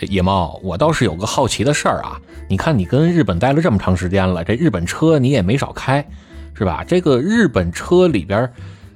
[0.00, 2.20] 野猫，我倒是有个好奇的事儿啊。
[2.48, 6.06] 你看，你跟日本待了这么长时间了，这日本车你也没少开，
[6.54, 6.84] 是吧？
[6.86, 8.50] 这个日本车里边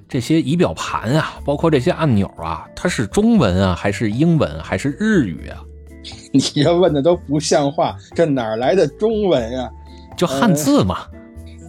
[0.09, 5.63] 这些仪表盘啊，包括这些按钮啊，它是中文啊，还是英文，还是日语啊？
[6.33, 9.71] 你这问的都不像话，这哪来的中文呀？
[10.17, 11.07] 就汉字嘛。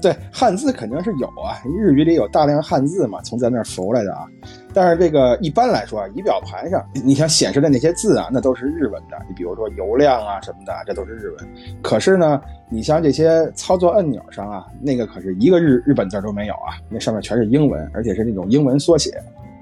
[0.01, 4.25] 对，汉字肯定是有啊，日语里有大量汉字嘛，从咱那儿浮来的啊。
[4.73, 9.17] 但是这个一般来说啊，仪表盘上你想显示的那些字啊，那都是日文的。
[9.27, 11.47] 你比如说油量啊什么的，这都是日文。
[11.83, 19.11] 可是呢，你像这些操作按钮上啊，那个可是一个日日本字都没有啊，那上面全是英文，而且是那种英文缩写。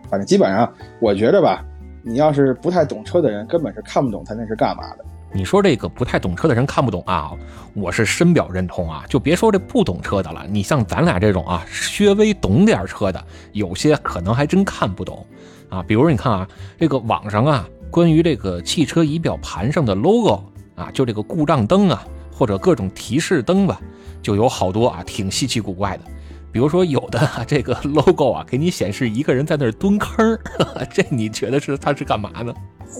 [0.10, 1.66] 反正基本上，我觉得吧，
[2.02, 5.06] 你要是不太懂车的人，根本是看不懂它那是干嘛的。
[5.32, 7.32] 你说这个不太懂车的人看不懂啊，
[7.76, 9.04] 我是深表认同啊。
[9.08, 15.26] 就别说这不懂车的了，你像咱俩这种啊，稍微懂点车的，有些可能还真看不懂
[15.70, 15.84] 啊。
[15.84, 16.48] 比如你看啊，
[16.80, 20.44] 这个网上啊，关于这个汽车仪表盘上的 logo
[20.76, 23.80] 啊，就这个故障灯啊，或者各种提示灯吧，
[24.24, 26.04] 就有好多啊，挺稀奇古怪的。
[26.52, 30.38] 比如说有的 这个 logo 啊，给你显示一个人在那儿蹲坑，
[30.92, 32.52] 这你觉得是他是干嘛呢？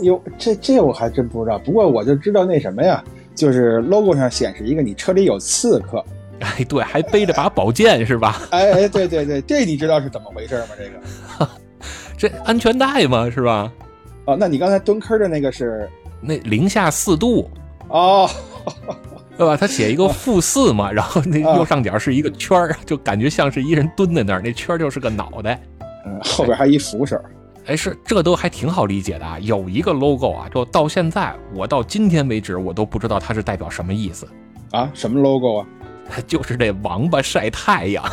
[0.04, 1.58] 哟，这这我还真不知道。
[1.60, 3.04] 不过我就知道那什么呀，
[3.36, 6.04] 就是 logo 上显示一个你车里有刺客，
[6.40, 8.42] 哎，对，还背着把宝剑是吧？
[8.52, 10.68] 哎哎，对对对，这你知道是怎么回事吗？
[10.78, 11.50] 这个，
[12.18, 13.30] 这安全带吗？
[13.30, 13.72] 是吧？
[14.26, 15.90] 哦，那你刚才蹲坑的那个是
[16.22, 17.50] 那零下四度
[17.88, 18.30] 哦，
[19.38, 19.58] 对吧？
[19.58, 25.60] 他写一个负四嘛，然后那右上角是一个圈儿，就感觉像是一人蹲在那儿，那圈就是个脑袋，
[26.06, 27.16] 嗯，后边还一扶手。
[27.18, 27.30] 哎，
[27.76, 29.38] 是这都还挺好理解的啊。
[29.40, 34.28] 有一个 logo 啊，就到现在我到今天为止，我都不知道它是代表什么意思
[34.72, 34.90] 啊。
[34.94, 35.68] 什么 logo 啊？
[36.26, 38.04] 就是这王八晒太阳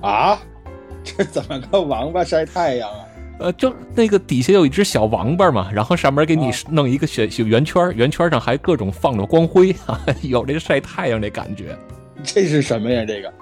[0.00, 0.38] 啊。
[1.04, 2.98] 这怎么个王八晒太阳啊？
[3.40, 11.76] 呃，就那个底下有一只小王八嘛，然后上面给你弄一个小小圆圈，圆圈上还各种放着光辉啊， 有这晒太阳这感觉。
[12.22, 13.04] 这是什么呀？
[13.04, 13.32] 这个？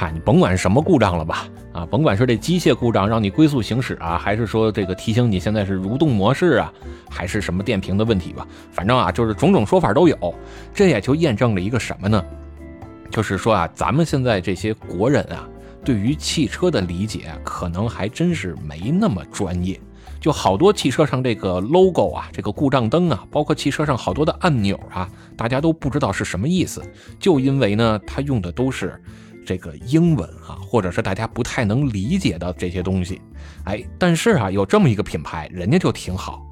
[0.00, 1.46] 嗨，你甭管什么故障了吧。
[1.74, 6.72] 啊，甭管是这机械故障让你龟速行驶啊，还是说这个提醒你现在是蠕动模式啊，
[7.10, 10.34] 还是什么电瓶的问题吧，反正啊，就是种种说法都有。
[10.72, 12.24] 这也就验证了一个什么呢？
[13.10, 15.46] 就是说啊，咱们现在这些国人啊，
[15.84, 19.78] 对于汽车的理解可能还真是没那么专业。
[20.18, 25.06] 就好多汽车上这个 logo 啊，这个故障灯啊，包括汽车上好多的按钮啊，
[25.36, 26.82] 大家都不知道是什么意思，
[27.18, 28.98] 就因为呢，它用的都是。
[29.44, 33.20] 这个英文啊，或者是大家不太能理解的这些东西，
[33.64, 36.46] 哎，但是啊，有这么一个品牌，人家就挺好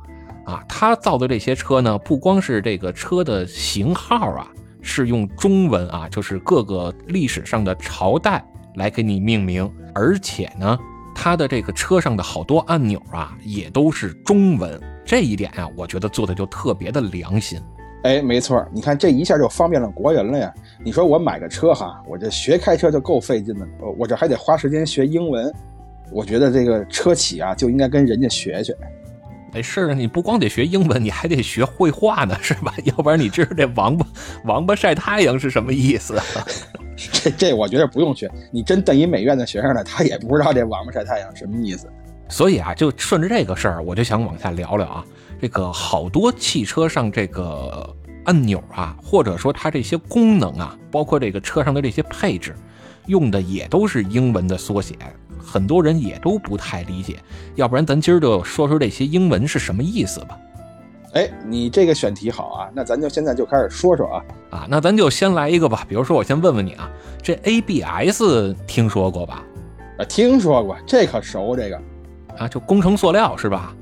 [0.44, 0.64] 啊。
[0.68, 4.48] 他造的这些车呢，不光是这个车的型号啊，
[4.82, 8.44] 是用中文啊，就是各个历史上的朝代
[8.74, 10.78] 来给你命名，而且呢，
[11.14, 14.80] 他的这个车上的好多按钮啊，也都是中文。
[15.04, 17.60] 这一点啊，我觉得做的就特别的良心。
[18.04, 20.54] 哎，没错，你看这一下就方便了国人了呀。
[20.84, 23.66] 你说我买个车哈，我这学开车就够费劲的，
[23.98, 25.52] 我这还得花时间学英文。
[26.10, 28.74] 我觉得这个车企啊就应该跟人家学学。
[29.52, 32.72] 哎，是啊，你不光得学英文，你还得学绘画呢，是吧？
[32.84, 34.06] 要不然你知道这王八
[34.44, 36.14] 王八晒太阳是什么意思？
[36.96, 41.88] 这这我觉得不用学，你真瞪一美院的学生呢，他也不知道这王八晒太阳什么意思。
[42.28, 45.04] 所以啊，就顺着这个事儿，我就想往下聊聊啊。
[45.40, 47.94] 这个好多汽车上这个
[48.24, 52.54] 按钮啊，或者说它这些功能啊，包括这个车上的这些配置，
[53.06, 54.94] 用的也都是英文的缩写，
[55.38, 57.16] 很多人也都不太理解。
[57.54, 60.36] 要不然咱今儿就说说这些英文是什么意思吧。
[61.14, 65.86] 哎，你这个选题好啊，那咱就现在就开始说说啊啊，那咱就先来一个吧。
[65.88, 66.90] 比如说，我先问问你啊，
[67.22, 69.42] 这 ABS 听说过吧？
[69.98, 71.80] 啊，听说过，这可熟这个
[72.36, 73.74] 啊，就工程塑料是吧？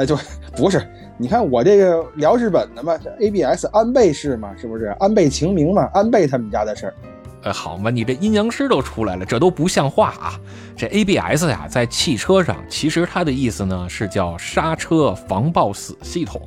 [0.00, 0.18] 哎，就
[0.56, 0.82] 不是。
[1.18, 5.90] 你看我这个聊日本的嘛，这 ABS 安倍氏嘛，是不是安倍晴明嘛？
[5.92, 6.94] 安倍他们家的事儿，
[7.42, 10.40] 哎，好嘛，你这阴阳师都出来了，这都不像话啊！
[10.74, 16.40] 这 ABS 呀，在汽车上其实它的意思呢是叫刹车防抱死系统。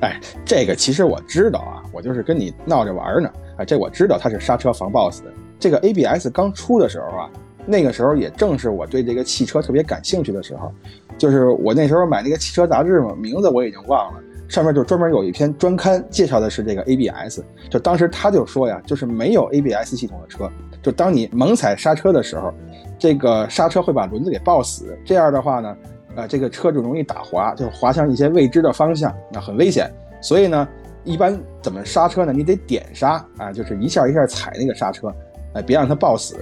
[0.00, 3.30] 哎，这个其实我知道啊，我就是跟你闹着玩呢。
[3.56, 5.22] 哎，这我知道它是刹车防抱死。
[5.58, 7.30] 这个 ABS 刚出的时候啊，
[7.64, 10.70] 那个时候也正是我对这个汽车特别感兴趣的时候。
[11.18, 17.40] 就是我那时候买那个汽车杂志嘛，名字我已经忘了，上面就专门有一篇专刊介绍的是这个 ABS。
[17.68, 20.50] 就当时他就说呀，就是没有 ABS 系统的车，
[20.82, 22.54] 就当你猛踩刹车的时候，
[22.98, 25.76] 这个刹车会把轮子给抱死，这样的话呢，
[26.14, 29.90] 呃，这个车就容易打滑，就滑向一些未知的方向，那很危险。
[30.20, 30.66] 所以呢，
[31.04, 32.32] 一般怎么刹车呢？
[32.32, 35.12] 你得点刹啊，就是一下一下踩那个刹车，
[35.52, 36.36] 哎，别让它抱死。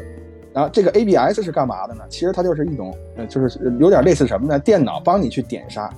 [0.56, 2.02] 然后这个 ABS 是干嘛的呢？
[2.08, 4.58] 其实它就是一种，呃，就是有点类似什么呢？
[4.58, 5.92] 电脑帮你去点刹，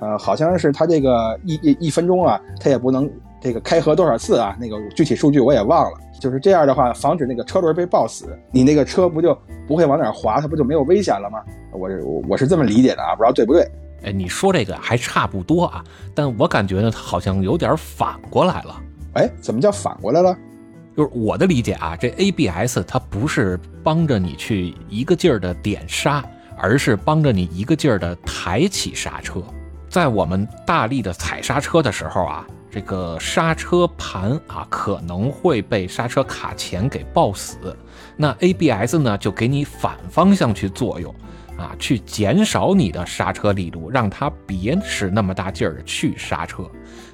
[0.00, 3.10] 呃，好像是它这个一一一分钟啊，它也不能
[3.40, 5.96] 这个开合多少次啊，那个具体数据我也忘了。
[6.20, 9.34] 就是这样的话，防止那个车轮被抱死，你那个车不就
[9.66, 11.42] 不会往哪滑，它不就没有危险了吗？
[11.72, 13.66] 我是我是这么理解的啊，不知道对不对？
[14.04, 15.82] 哎，你说这个还差不多啊，
[16.14, 18.78] 但我感觉呢，它好像有点反过来了。
[19.14, 20.36] 哎，怎么叫反过来了？
[20.96, 26.24] 就是我的理解啊，这 ABS 它不是帮着你去一个劲儿的点刹，
[26.58, 29.42] 而是帮着你一个劲儿的抬起刹车。
[29.88, 32.46] 在我们大力的踩刹车的时候啊。
[32.74, 37.76] 这个刹车盘啊，可能会被刹车卡钳给抱死。
[38.16, 41.14] 那 ABS 呢，就给你反方向去作用，
[41.58, 46.64] 啊，去减少你的刹车力度，让它别使那么大劲儿去刹车。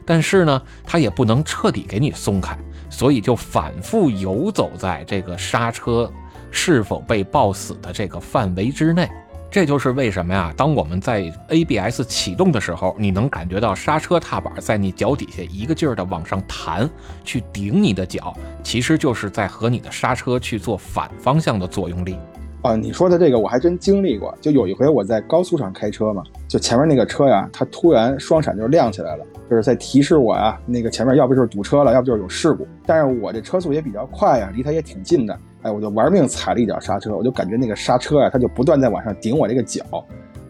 [0.07, 2.57] 但是呢，它也不能彻底给你松开，
[2.91, 6.11] 所以就反复游走在这个刹车
[6.51, 9.09] 是否被抱死的这个范围之内。
[9.51, 10.53] 这就是为什么呀？
[10.55, 16.89] 当我们在 ABS 启动的时候，你能感觉到刹车踏板在你脚底下一个劲儿的往上弹，
[17.25, 22.19] 去顶你的脚，其实就是在和你的刹车去做反方向的作用力。
[22.61, 24.37] 啊，你说的这个我还真经历过。
[24.39, 32.67] 就有一回我在高速上开车嘛，就前面那个车呀，它突然双闪就亮起来了，就是在提示我呀，那个前面要不就是堵车了，要不就是有事故。
[32.87, 35.39] 但是我这车速也比较快呀，离它也挺近的。
[35.63, 39.83] 哎，我就玩命踩了一脚刹车，我就感觉那个刹车啊，它就不断在往上顶我这个脚，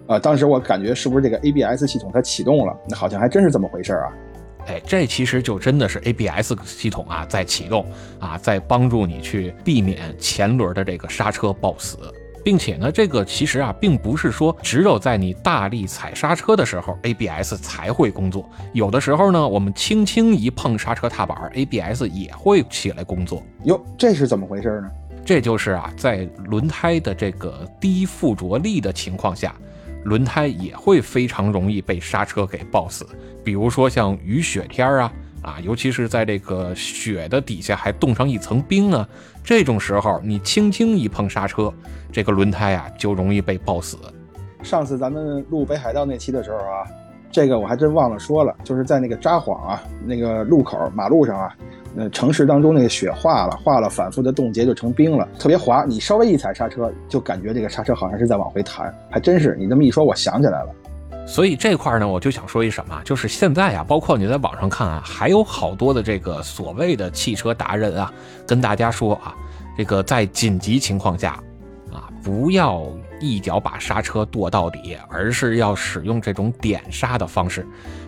[0.07, 2.77] 啊，当时我感觉是不是这个 ABS 系统它启动了？
[2.89, 4.13] 那好像还真是这么回事啊。
[4.67, 7.87] 哎，这其实就真的是 ABS 系统啊在启动
[8.19, 11.97] 啊，在帮助你去避免前轮的这个刹车抱死，
[12.49, 23.43] 并且呢，这个其实啊，并不是说只有在你大力踩刹车的时候 ABS 才会工作，有的时候呢，我们轻轻一碰刹车踏板，ABS 也会起来工作。
[23.65, 24.91] 哟，这是怎么回事呢？
[25.27, 29.55] 这就是啊，在轮胎的这个低附着力的情况下，
[30.05, 33.07] 轮胎也会非常容易被刹车给抱死。
[33.45, 35.13] 比如说像雨雪天啊，
[35.49, 39.09] 啊，尤其是在这个雪的底下还冻上一层冰啊，
[39.43, 41.73] 这种时候你轻轻一碰刹车，
[42.13, 43.97] 这个轮胎啊就容易被抱死。
[44.63, 46.85] 上次咱们录北海道那期的时候啊，
[47.33, 51.57] 这个我还真忘了说了，就是在那个札幌啊那个路口马路上啊。
[51.95, 55.87] 那城市当中那个雪化了，化了，反复的冻结就成冰了，特别滑。
[55.89, 59.57] 你稍微一踩刹车，就感觉这个刹车好像是在往回弹，还真是。
[59.59, 60.71] 你这么一说，我想起来了。
[61.29, 68.11] 所以这块呢，我就想说一什么，就是现在啊，包括你在网上看啊，还有好多的这个所谓的汽车达人啊，
[68.47, 69.37] 跟大家说啊，
[69.77, 71.33] 这个在紧急情况下，
[71.93, 72.83] 啊，不要
[73.21, 77.65] 一脚把刹车跺到底，而是要使用这种点刹的方式。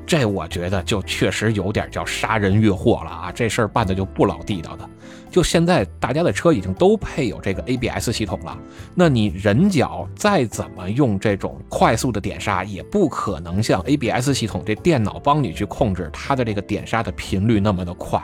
[0.06, 3.30] 这我觉得就确实有点叫杀人越货了啊！
[3.32, 4.88] 这事儿办的就不老地道的。
[5.30, 8.58] 就现在大家的车已经都配有这个 ABS 系统了，
[8.94, 18.18] 那你人脚再怎么用这种快速的点刹，也不可能像 ABS 系统这电脑帮你去控制它的这个点刹的频率那么的快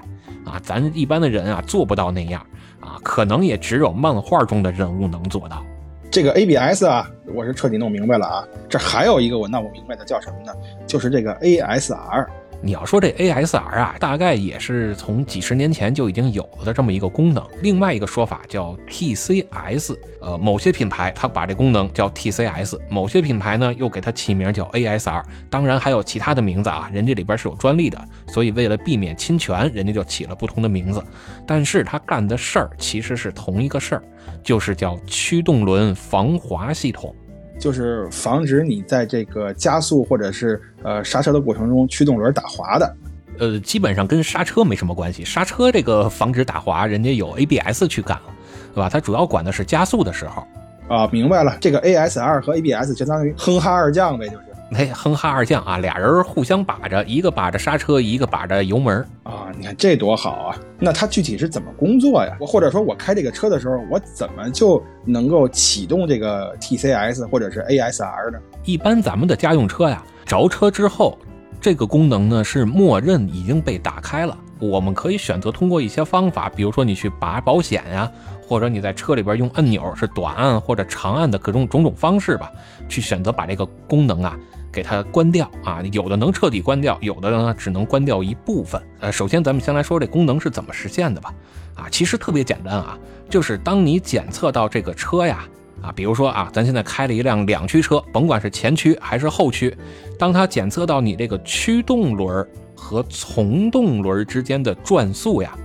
[0.45, 0.61] 啊！
[0.63, 2.45] 咱一般的人啊做不到那样
[2.81, 5.65] 啊，可能也只有漫画中的人物能做到。
[6.11, 8.45] 这个 ABS 啊，我是彻底弄明白了啊。
[8.69, 10.53] 这还有一个我闹不明白的叫什么呢？
[10.87, 12.27] 就是这个 ASR。
[12.63, 17.47] 你要说这 ASR 啊，大概也是从几十年前就已经有了的这么一个功能。
[17.63, 25.23] 另外一个说法叫 TCS，呃，某些品牌它把这功能叫 TCS，某些品牌呢又给它起名叫 ASR。
[25.49, 31.05] 当然还有其他的名字啊，人家里边是有专利的，所以为了避免侵权，人家就起了不同的名字。
[31.47, 34.03] 但是它干的事儿其实是同一个事儿，
[34.43, 37.15] 就是叫驱动轮防滑系统。
[37.59, 42.97] 就是防止你在这个加速或者是呃刹车的过程中，驱动轮打滑的。
[43.39, 45.25] 呃，基本上跟刹车没什么关系。
[45.25, 48.35] 刹车这个防止打滑，人家有 ABS 去干了，
[48.75, 48.89] 对吧？
[48.89, 50.47] 它主要管的是加速的时候。
[50.89, 51.57] 啊，明白了。
[51.61, 54.46] 这个 ASR 和 ABS 相当于哼哈二将呗，就是。
[54.75, 59.47] 嘿，哼哈二将啊，俩人互相把着，一个把着刹车，一个把着油门啊。
[59.57, 60.57] 你看这多好啊！
[60.81, 62.37] 那它具体是怎么工作呀？
[62.41, 68.39] 我或者说我开这个车的时候，我怎么就能够启动这个 TCS 或者是 ASR 呢？
[68.65, 71.17] 一般咱们的家用车呀，着车之后，
[71.61, 74.37] 这个功能呢是默认已经被打开了。
[74.59, 78.11] 我们可以选择通过一些方法，比如说你去拔保险呀，
[78.49, 82.51] 或者你在车里边用按钮是短按或者长按的各种种种方式吧，
[82.89, 84.37] 去选择把这个功能啊。
[84.77, 88.79] 给它关掉啊，有的能彻底关掉，有的呢只能关掉一部分。
[89.01, 91.33] 呃，首先咱们先来说这功能是怎么实现的吧。
[91.75, 92.99] 啊，其实特别简单啊，
[93.31, 95.49] 就是当你检测到这个车呀，
[95.81, 99.75] 啊，比如说啊，咱现在开了一辆两驱车，甭管是前驱还是后驱，
[100.19, 105.57] 当它检测到你这个驱动轮和从动轮之间的转速呀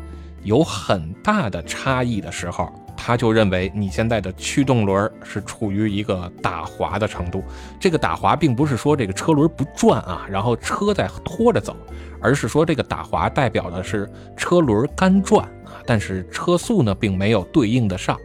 [0.43, 2.71] 有很大的差异的时候。
[3.03, 7.43] 他就认为你现在的驱动轮是处于一个打滑的程度。
[7.79, 11.75] 这个打滑并不是说这个车轮不转啊，然后车在拖着走，
[12.21, 18.15] 而是说这个打滑代表的是车轮干转啊，但是车速呢并没有对应的上。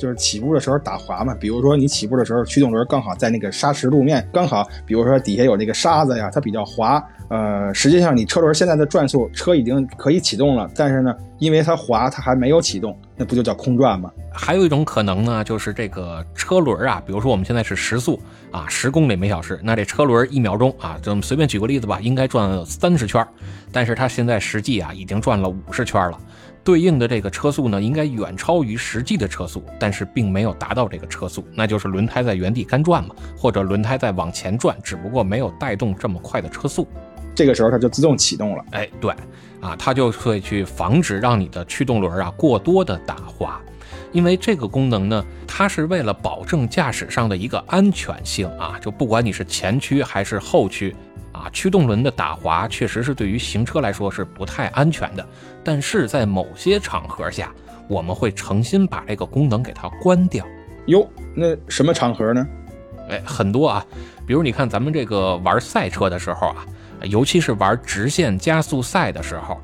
[0.00, 14.10] 就是起步的时候打滑嘛，比如说你起步的时候，驱动轮刚好在那个砂石路面，刚好，比如说底下有那个沙子呀，它比较滑，呃，实际上你车轮现在的转速，车已经可以启动了，但是呢，因为它滑，它还没有启动，那不就叫空转吗？
[14.32, 18.18] 还有一种可能呢，就是这个车轮啊，比如说我们现在是时速
[18.50, 23.26] 啊，十公里每小时，那这车轮一秒钟啊，就随便举个例子吧，应该转三十圈，
[23.70, 26.18] 但是它现在实际啊已经转了五十圈了。
[26.62, 36.86] 对应的这个车速呢，应该远超于实际的车速，但是并没有达到这个车速，那就是轮胎在原地干转嘛，或者轮胎在往前转，只不过没有带动这么快的车速。
[37.34, 38.64] 这个时候它就自动启动了。
[38.72, 39.14] 哎，对，
[39.60, 43.58] 啊，它就会去防止让你的驱动轮啊过多的打滑，
[44.12, 50.94] 因为这个功能呢，它是为了保证驾驶上的一个安全性啊，就不管你是前驱还是后驱。
[51.40, 55.26] 啊，驱动轮的打滑确实是对于行车来说是不太安全的，
[55.64, 57.50] 但是在某些场合下，
[57.88, 60.46] 我们会诚心把这个功能给它关掉。
[60.86, 62.46] 哟，那什么场合呢？
[63.08, 63.84] 哎，很多啊，
[64.26, 66.66] 比如你看咱们这个玩赛车的时候啊，
[67.04, 69.58] 尤其是玩直线加速赛的时候。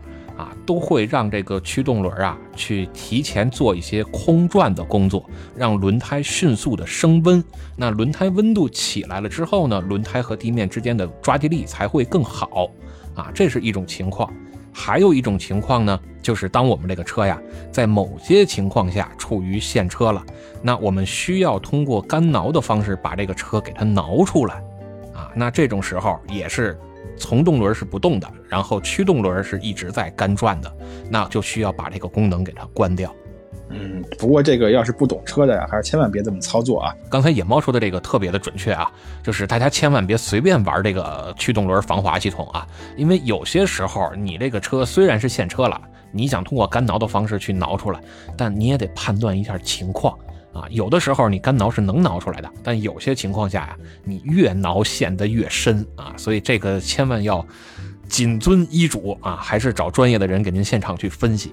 [0.67, 5.25] 都会让这个驱动轮啊去提前做一些空转的工作，
[5.57, 7.43] 让轮胎迅速的升温。
[7.77, 12.69] 那轮胎温度起来了之后呢，轮胎和地面之间的抓地力才会更好。
[13.15, 14.31] 啊，这是一种情况。
[14.73, 20.23] 还有一种情况呢，就是当我们这个车呀，在某些情况下处于陷车了，
[20.61, 24.57] 那我们需要通过干挠的方式把这个车给它挠出来。
[25.15, 26.79] 啊，那这种时候也是。
[27.17, 30.73] 从动轮是不动的，然后驱动轮是一直在干转的，
[31.11, 33.15] 那就需要把这个功能给它关掉。
[33.69, 36.95] 嗯，不过这个要是不懂车的呀，还是千万别这么操作啊。
[37.11, 38.89] 刚才野猫说的这个特别的准确啊，
[39.25, 42.65] 就是大家千万别随便玩这个驱动轮防滑系统啊，
[42.97, 45.81] 因为有些时候你这个车虽然是现车了，
[46.13, 48.01] 你想通过干挠的方式去挠出来，
[48.37, 50.17] 但你也得判断一下情况。
[50.57, 57.47] 啊，有的时候你干挠是能挠出来的，但有些情况下呀，你越挠陷得越深啊，所以这个千万要
[58.09, 61.53] 谨遵医嘱啊，还是找专业的人给您现场去分析。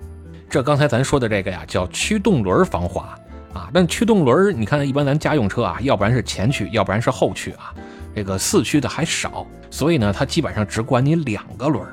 [0.49, 3.13] 这刚才咱说的这个呀，叫驱动轮防滑
[3.53, 7.73] 啊，但驱动轮你看，一般咱家用车啊，要不然是前驱，要不然是后驱啊，
[8.15, 11.85] 这个四驱的还少，所以呢，它基本上只管你两个轮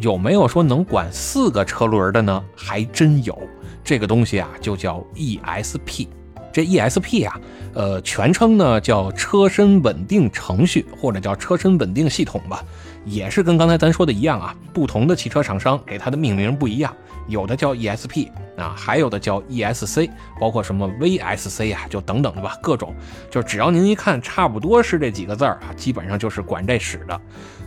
[0.00, 2.44] 有没有说能管四个车轮的呢？
[2.56, 3.36] 还真有，
[3.84, 6.08] 这个东西啊，就叫 ESP。
[6.54, 7.40] 这 ESP 啊，
[7.74, 12.62] 呃，全称呢叫车身稳定程序，或者叫车身稳定系统吧，
[13.04, 16.94] 也是跟刚才咱说的一样啊，不同的汽车厂商给它的命名不一样，
[17.26, 20.08] 有的叫 ESP 啊，还有的叫 ESC，
[20.40, 22.94] 包括什么 VSC 啊，就等等的吧，各种，
[23.28, 27.20] 就只要您一看差不多是这几个字儿啊，基本上就是管这使的，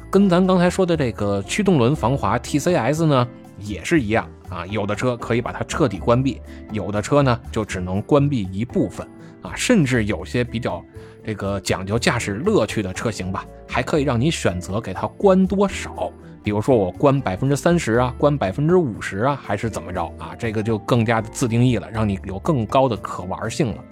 [0.10, 3.28] 跟咱刚才说的这个驱动轮防滑 TCS 呢。
[3.60, 9.08] 也是一样啊，有的车可以把它彻底关闭，有的车呢就只能关闭一部分
[9.42, 10.84] 啊，甚至有些比较
[11.24, 16.12] 这个讲究驾驶乐趣的车型吧，还可以让你选择给它关多少，
[16.44, 20.34] 比如说我关百分之三十啊，关百分之五十啊，还是怎么着啊？
[20.40, 23.84] 这个就更加的自定义了，让你有更高的可玩性了。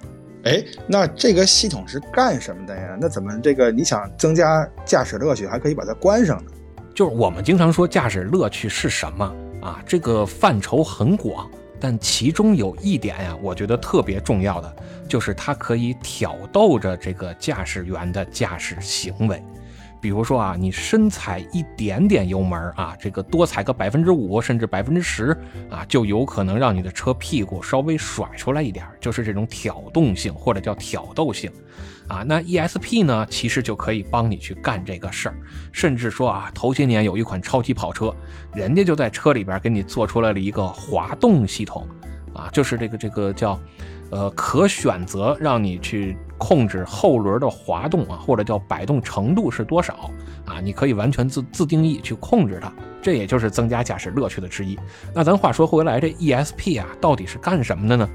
[0.46, 2.98] 哎，那这个系统是干什么的呀？
[3.02, 6.52] 那怎么这个你想增加驾驶乐趣，还可以把它关上呢？
[6.94, 9.36] 就是我们经常说驾驶乐趣是什么？
[9.65, 14.75] 啊，这个范畴很广，但其中有一点呀，我觉得特别重要的，
[15.10, 19.43] 就是它可以挑逗着这个驾驶员的驾驶行为。
[20.06, 25.36] 比如说啊，你深踩一点点油门啊，这个多踩个百分之五甚至百分之十
[25.68, 31.52] 啊，就有可能让你的车屁股稍微甩出来一点，就是这种挑动性或者叫挑逗性。
[32.08, 35.36] 啊，那 ESP 呢，其实就可以帮你去干这个事儿，
[35.72, 38.16] 甚至说啊，头些年有一款超级跑车，
[38.54, 41.88] 人家就在车里边给你做出来了一个滑动系统，
[42.32, 43.60] 啊，就是这个这个叫，
[44.12, 50.10] 呃，可选择让你去控制后轮的滑动啊，或者叫摆动程度是多少
[50.46, 54.77] 啊，你可以完全自自定义去控制它，这也就是增加驾驶乐趣的之一。
[55.13, 58.10] 那咱话说回来，这 ESP 啊，到底是干什么的呢？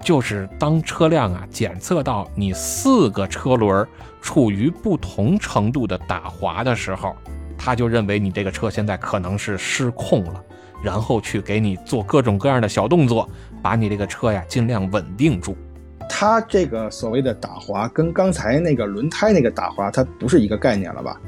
[0.00, 3.84] 就是当车辆啊检测到你四个车轮
[4.22, 7.16] 处于不同程度的打滑的时候，
[7.58, 10.40] 他就认为你这个车现在可能是失控了，
[10.80, 13.28] 然后去给你做各种各样的小动作，
[13.60, 15.56] 把你这个车呀尽量稳定住。
[16.08, 21.20] 它这个所谓的打滑跟刚才那个轮胎那个打滑，它不是一个概念了吧？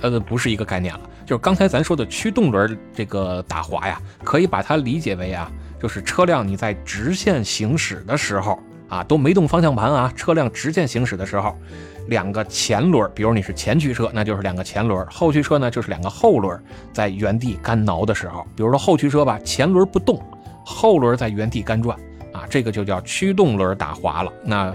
[0.00, 5.50] 呃，不是一个概念了，就是刚才咱说的驱动轮这个打滑呀，可以把它理解为啊。
[5.80, 8.58] 就是车辆你在直线行驶的时候
[8.88, 11.56] 啊，都没动方向盘啊，车辆直线行驶的时候，
[12.08, 16.60] 两个前轮，比如你是前驱车，那就是两个前轮；后驱车呢，就是两个后轮，
[16.92, 20.20] 在原地干挠的时候，比如说后驱车吧，前轮不动，
[20.64, 21.96] 后轮在原地干转，
[22.48, 24.32] 这个就叫驱动轮打滑了。
[24.44, 24.74] 那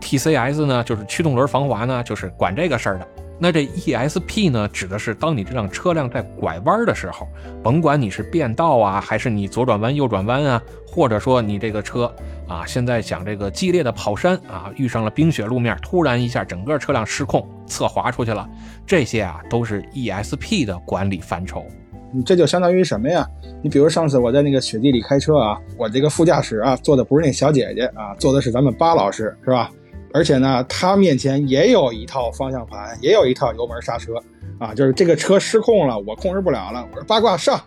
[0.00, 3.06] TCS 呢，就是驱动轮防滑呢，就是管这个事儿的。
[3.42, 7.26] 那这 ESP 呢，指的是当你这辆车辆在拐弯的时候，
[7.62, 12.14] 甭管你是变道啊，还是你左转弯、右转弯啊，或者说你这个车
[12.46, 18.46] 啊，现在想这个激烈的跑山啊，遇上了冰雪路面，突然一下整个车辆失控侧滑出去了，
[18.86, 21.64] 这些啊都是 ESP 的管理范畴。
[22.12, 23.26] 你这就相当于什么呀？
[23.62, 29.70] 你比如上次我在那个雪地里开车啊，我这个副驾驶啊坐的不是那小姐姐啊，坐的是咱们巴老师，是吧？
[30.12, 34.14] 而且呢，他面前也有一套方向盘，也有一套油门刹车，
[34.58, 37.60] 啊，就是这个车失控了，我控制不了了，我说八卦上，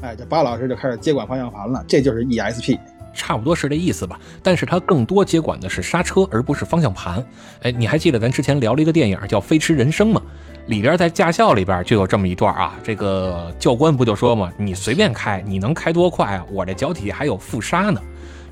[0.00, 2.78] 哎，这巴老师就开始接管方向盘了，这就是 ESP，
[3.12, 4.20] 差不多是这意思吧。
[4.40, 7.24] 但是他更多接管的是刹车，而不是方向盘。
[7.62, 10.22] 哎，你还记得咱之前聊了一个电影叫《飞驰人生》吗？
[10.70, 16.46] 里边在驾校里边就有这么一段啊，这个教官不就说嘛，你随便开，你能开多快啊？
[16.48, 18.00] 我这脚底下还有副刹呢，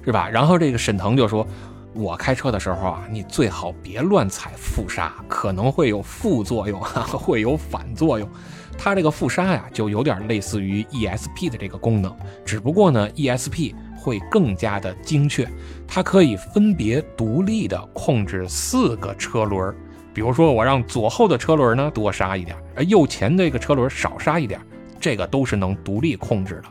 [0.04, 0.28] 是吧？
[0.28, 1.46] 然后这个沈腾就说。
[1.94, 6.78] 我开车的时候啊，你最好别乱踩副刹，可能会有副作用，
[7.10, 8.28] 会有反作用。
[8.76, 15.48] 它这个副刹呀，就有点类似于 ESP 的这个功能，只不过呢，ESP 会更加的精确，
[15.88, 19.74] 它可以分别独立的控制四个车轮。
[20.18, 24.58] 比如说，我让左后的车轮呢多刹一点，而右前这个车轮少刹一点，
[24.98, 26.64] 这个都是能独立控制的。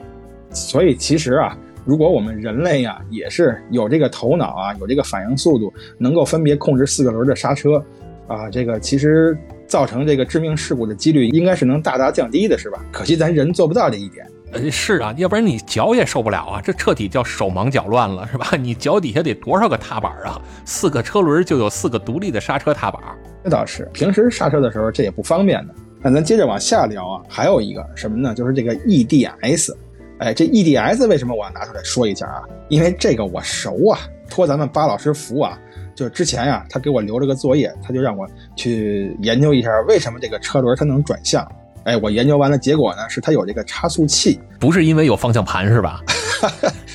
[0.54, 1.58] 所以其实啊。
[1.86, 7.82] 如果我们人类呀也是有这个头脑啊，有这个反应速度，能够分别控制四个轮的刹车，
[8.28, 12.84] 啊，这个其实造成这个致命事故的几率应该是能大大降低的，是吧？
[12.92, 14.28] 可惜咱人做不到这一点。
[14.54, 18.48] 呃，是啊，要不然你脚也受不了啊，这彻底叫手忙脚乱了，是吧？
[18.58, 20.42] 你脚底下得多少个踏板啊？
[20.64, 23.02] 四个车轮就有四个独立的刹车踏板。
[23.44, 25.74] 那倒是，平时刹车的时候这也不方便的。
[26.02, 28.34] 那咱接着往下聊啊，还有一个什么呢？
[28.34, 29.76] 就是这个 EDS。
[30.20, 32.42] 哎，这 EDS 为什么我要拿出来说一下啊？
[32.70, 35.60] 因为这个我熟啊，托咱们巴老师福啊，
[35.94, 41.46] 就是之前呀，他给我留了个作业，他就让我去研究一下为什么这个车轮它能转向。
[41.88, 46.04] 哎，我研究完了，结果呢是它有这个差速器， 不是因为有方向盘是吧？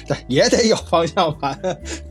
[0.07, 1.59] 对，也得有方向盘。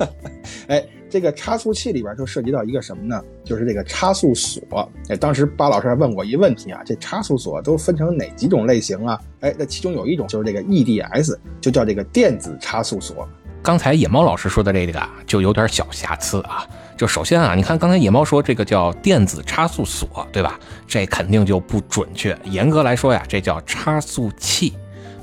[0.67, 0.83] 哎。
[1.11, 3.21] 这个差速器里边就涉及到一个什么呢？
[3.43, 4.89] 就是这个差速锁。
[5.09, 9.19] 哎，当时巴老师还问我一问题啊，这差速锁都分成哪几种类型啊？
[9.41, 13.27] 哎，那其中有一种就是这个 EDS，就叫这个电子差速锁。
[13.61, 16.65] 刚才野猫老师说的这个啊，就有点小瑕疵啊。
[17.01, 20.59] 就首先啊，你看刚才野猫说这个叫电子差速锁，对吧？
[20.87, 22.37] 这肯定就不准确。
[22.43, 24.73] 严格来说呀，这叫差速器。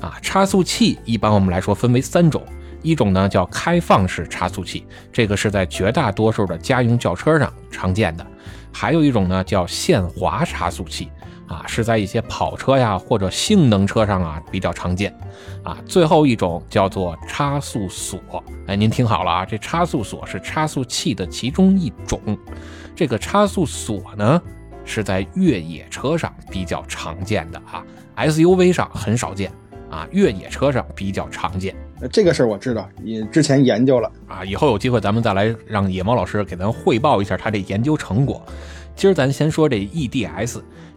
[0.01, 2.43] 啊，差速器一般我们来说分为三种。
[2.81, 8.25] 一种呢叫开放式差速器，这个是在绝大多数的家用轿车上常见的；
[8.73, 11.09] 还有一种呢叫限滑差速器，
[11.49, 15.11] 啊是在一些跑车呀或者性能车上啊比较常见；
[15.63, 18.19] 啊最后一种叫做差速锁。
[18.67, 22.21] 哎，您听好了啊，这差速锁是差速器的其中一种。
[22.95, 24.41] 这个差速锁呢
[24.85, 27.83] 是在越野车上比较常见的啊
[28.17, 29.51] ，SUV 上很少见
[29.89, 31.75] 啊，越野车上比较常见。
[32.11, 38.41] 这个事儿我知道，你之前研究了啊，以后有机会咱们再来让野猫老师给咱汇报一下他这研究成果。
[38.95, 39.77] 今儿咱先说这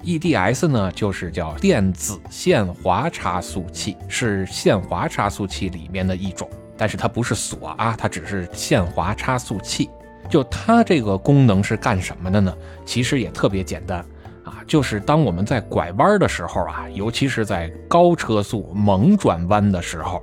[0.02, 9.88] E D S 呢就是叫电子限滑差速器，是限滑差速器里面的一种，但是它不是锁啊，它只是限滑差速器。
[10.28, 12.54] 就它这个功能是干什么的呢？
[12.84, 13.98] 其实也特别简单
[14.44, 20.22] 啊，就是当我们在拐弯的时候啊，尤其是在高车速猛转弯的时候。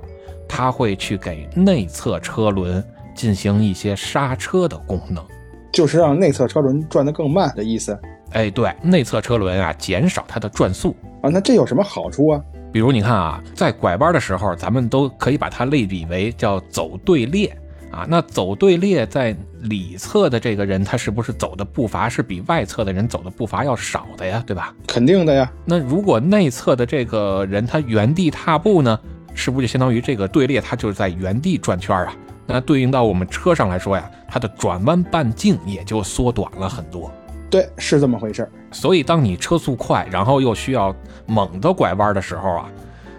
[0.52, 5.24] 它会去给内侧车轮进行一些刹车的功能，
[5.70, 7.96] 就是让内侧车轮转得更慢的意思。
[8.32, 11.30] 哎，对，内侧车轮啊，减少它的转速啊。
[11.30, 12.40] 那这有什么好处啊？
[12.72, 17.56] 比如你看啊，在拐弯的时候，咱们都可以把它类比为叫走队列
[17.90, 18.06] 啊。
[18.08, 24.42] 那走队列在里侧的这个人，他是不是走的步伐是比外侧的人走的步伐要少的呀？
[24.46, 24.72] 对吧？
[24.86, 25.50] 肯定的呀。
[25.64, 28.98] 那如果内侧的这个人他原地踏步呢？
[29.32, 32.12] 是不是就相当于这个队列他就是在原地转圈啊？
[32.46, 37.10] 那对应到我们车上来说呀，它的转弯半径也就缩短了很多。
[37.50, 40.94] 对，是这么回事所以当你车速快，然后又需要
[41.26, 42.70] 猛的拐弯的时候啊，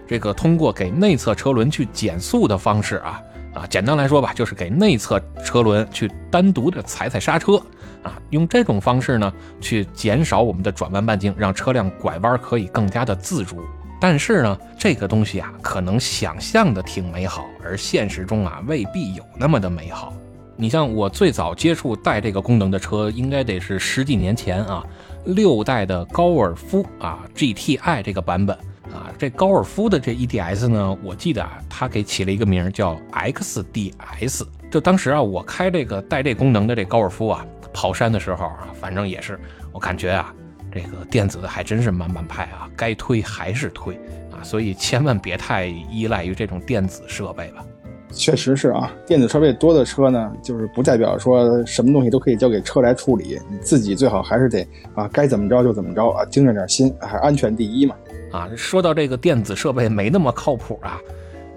[0.08, 3.22] 这个通过给内侧车轮去减速的方式啊，
[3.54, 7.58] 啊，简单来说吧，就是给内侧车轮去单独的踩踩刹车
[8.04, 13.62] 啊，用这种方式呢，去减少我们的转弯半径，让车辆拐弯可以更加的自如。
[14.00, 20.14] 但是呢，这个东西啊，可能想象的挺美好，而现实中啊，未必有那么的美好。
[20.62, 24.86] 你像我最早接触带这个功能的车，应该得是十几年前啊，
[25.26, 28.56] 六代的高尔夫啊 GTI 这个版本
[28.94, 34.46] 啊，这高尔夫的这 EDS 呢，我记得啊，它给起了一个名叫 XDS。
[34.70, 37.44] 就当时啊，我开这个带这功能的这高尔夫啊，
[37.74, 39.40] 跑山的时候啊，反正也是，
[39.72, 40.32] 我感觉啊，
[40.72, 43.96] 这个电子还真是满满派啊，该推还是推
[44.32, 47.66] 啊，所以千万别太依赖于这种电子设备吧。
[48.12, 57.96] 确实是啊，电子设备多的车呢，就是不代表说什么东西都可以交给车来处理，你自己最好还是得啊，该怎么着就怎么着啊，精着点心，还安全第一嘛。
[58.32, 61.00] 啊，说到这个电子设备没那么靠谱啊，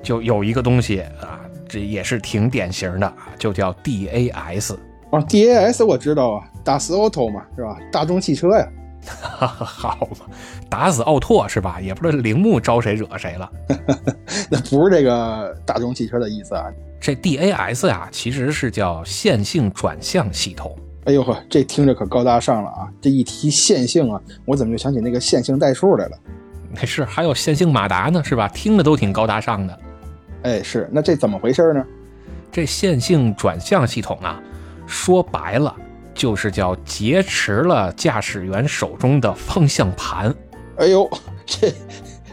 [0.03, 4.75] 就有一个东西啊，这也是挺典型的，就叫 DAS。
[5.11, 7.79] 啊，DAS 我知道啊，，Das auto 嘛，是吧？
[7.93, 8.69] 大众汽车呀。
[9.37, 10.27] 好嘛，
[10.69, 11.81] 打死奥拓是吧？
[11.81, 13.51] 也不知道铃木招谁惹谁了。
[14.51, 16.64] 那不是这个大众汽车的意思啊。
[17.01, 20.75] 这 DAS 呀，其实是叫线性转向系统。
[21.05, 22.88] 哎呦呵，这听着可高大上了啊！
[22.99, 26.19] 这一提线性啊，我怎么就想起那个线性代数来了？
[26.71, 28.49] 没事，还有线性马达呢，是吧？
[28.49, 29.79] 听着都挺高大上的。
[30.45, 31.85] 哎，是，那这怎么回事呢？
[32.51, 34.40] 这线性转向系统啊，
[34.87, 35.77] 说白了。
[36.14, 40.35] 就是叫劫持了驾驶员手中的方向盘。
[40.79, 41.11] 哎呦，
[41.44, 41.72] 这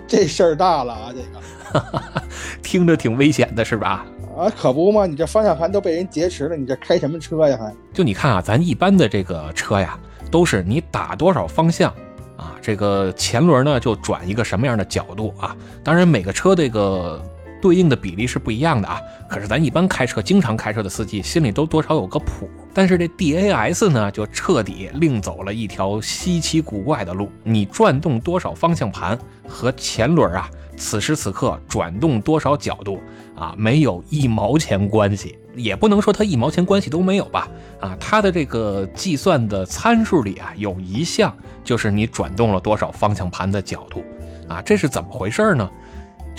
[0.08, 1.14] 这事儿大了啊！
[1.14, 2.22] 这个
[2.62, 4.06] 听着挺危险的，是吧？
[4.38, 5.06] 啊，可不嘛！
[5.06, 7.58] 你这方向盘都被人劫持了，你这开什么车呀？
[7.60, 9.98] 还就你看啊，咱一般的这个车呀，
[10.32, 11.92] 都是你打多少方向
[12.38, 15.56] 啊，这个前轮呢就转一个什么样的角度啊。
[15.84, 17.22] 当然，每个车这个。
[17.62, 22.50] 对应的比例是不一样的啊，可是咱一般开车、经常开车的司机心里都多少有个谱。
[22.74, 27.30] 但是这 DAS 呢，就彻底另走了一条稀奇古怪的路。
[27.44, 33.00] 你转动多少方向盘和前轮啊，此时此刻转动多少角度
[33.36, 35.38] 啊，没有一毛钱关系。
[35.54, 37.46] 也不能说它一毛钱关系都没有吧？
[37.82, 44.02] 啊，它的这个计算的参数里啊，有一项就是你转动了多少方向盘的角度
[44.48, 45.70] 啊，这是怎么回事呢？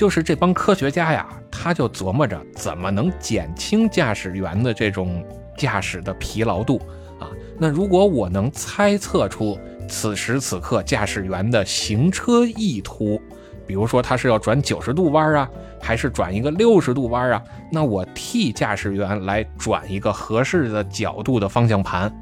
[0.03, 5.25] 就是这帮科学家呀，他就琢磨着怎么能减轻驾驶员的这种
[5.57, 6.83] 驾驶的疲劳度
[7.21, 7.31] 啊。
[7.57, 9.57] 那如果我能猜测出
[9.89, 13.23] 此时此刻驾驶员的行车意图，
[13.65, 15.49] 比如说他是要转九十度弯啊，
[15.81, 22.13] 还是转一个六十度弯啊，那我替驾驶员来转一个合适的角度的方向盘，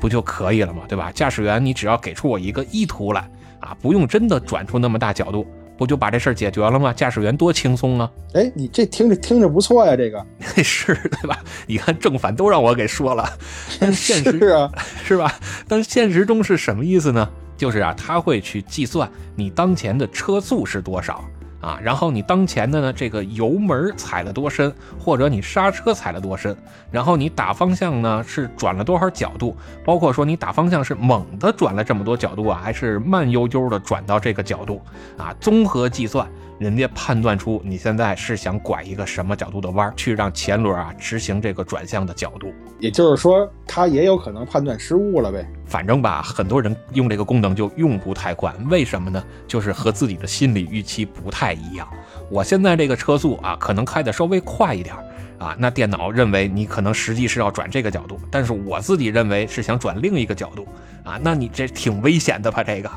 [0.00, 0.82] 不就可以了吗？
[0.88, 1.12] 对吧？
[1.12, 5.46] 驾驶员，你只要给出我一个意图来啊，不用真的转出那么大角度。
[5.78, 6.92] 不就把这事儿解决了吗？
[6.92, 8.10] 驾驶员多轻松啊！
[8.34, 10.22] 哎，你这听着听着不错呀，这个
[10.62, 11.38] 是对吧？
[11.66, 13.26] 你看正反都让我给说了，
[13.78, 14.70] 但现实啊，
[15.06, 15.32] 是吧？
[15.68, 17.26] 但现实中是什么意思呢？
[17.56, 21.24] 就是啊，他会去计算你当前的车速是多少。
[21.60, 26.56] 啊，然后你当前的呢这个油门踩了多深，或者你刹车踩了多深，
[26.90, 34.80] 然后你打方向呢是转了多少角度，包括说你打方向是猛的转了这么多角度啊，还是慢悠悠的转到这个角度
[35.16, 36.26] 啊，综合计算。
[36.58, 45.48] 人家判断出你现在是想拐一个什么角度的弯，去让前轮啊执行这个转向的角度，也就是说，它也有可能判断失误了呗。
[45.64, 49.22] 反正吧，很多人用这个功能就用不太惯，为什么呢？
[49.46, 51.86] 就是和自己的心理预期不太一样。
[52.28, 54.96] 我现在这个车速啊，可能开的稍微快一点
[55.38, 60.66] 啊，那电脑认为你可能实际是要转这个角度，但是我自己认为是想转另一个角度
[61.04, 62.64] 啊，那你这挺危险的吧？
[62.64, 62.90] 这个。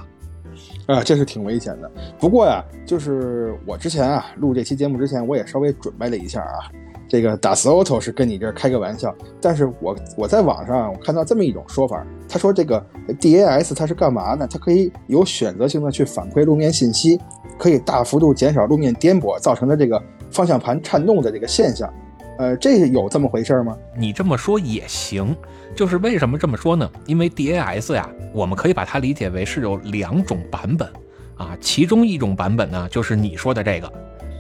[0.86, 1.90] 啊，这是挺危险的。
[2.20, 6.72] 不过呀，就是我之前啊录这期节目之前，我也稍微准备了一下啊。
[7.08, 12.82] 这个打死 auto 是跟你这开个玩笑，但是我我在网上我看到这么一种说法，他说这个
[13.20, 14.48] DAS 它是干嘛呢？
[14.50, 17.20] 它可以有选择性的去反馈路面信息，
[17.58, 21.94] 可以大幅度减少路面颠簸造成的这个方向盘颤动的这个现象。
[22.42, 23.78] 呃，这有这么回事吗？
[23.96, 25.38] 你这么说也行，
[25.76, 26.90] 就是为什么这么说呢？
[27.06, 30.92] 因为 DAS 呀，我们可以把它理解为是有两种版本
[31.38, 33.86] 啊，其中一种版本呢，就是你说的这个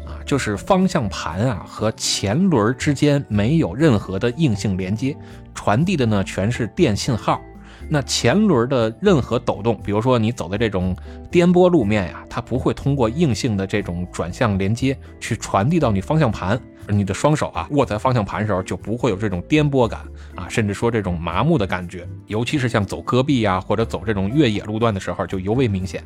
[0.08, 5.16] 啊，就是方向盘啊和前轮之间没有任何的硬性连接，
[5.54, 7.40] 传递的呢全是电信号。
[7.88, 10.96] 那前轮的任何抖动，比如说你走的这种
[11.30, 16.60] 颠簸路面呀，它不会通过硬性的这种转向连接去传递到你方向盘。
[16.88, 20.02] 你的双手啊握在方向盘时候就不会有这种颠簸感
[20.36, 26.04] 啊，甚至说这种麻木的感觉，尤其是像走戈壁呀或者走这种越野路段的时候就尤为明显。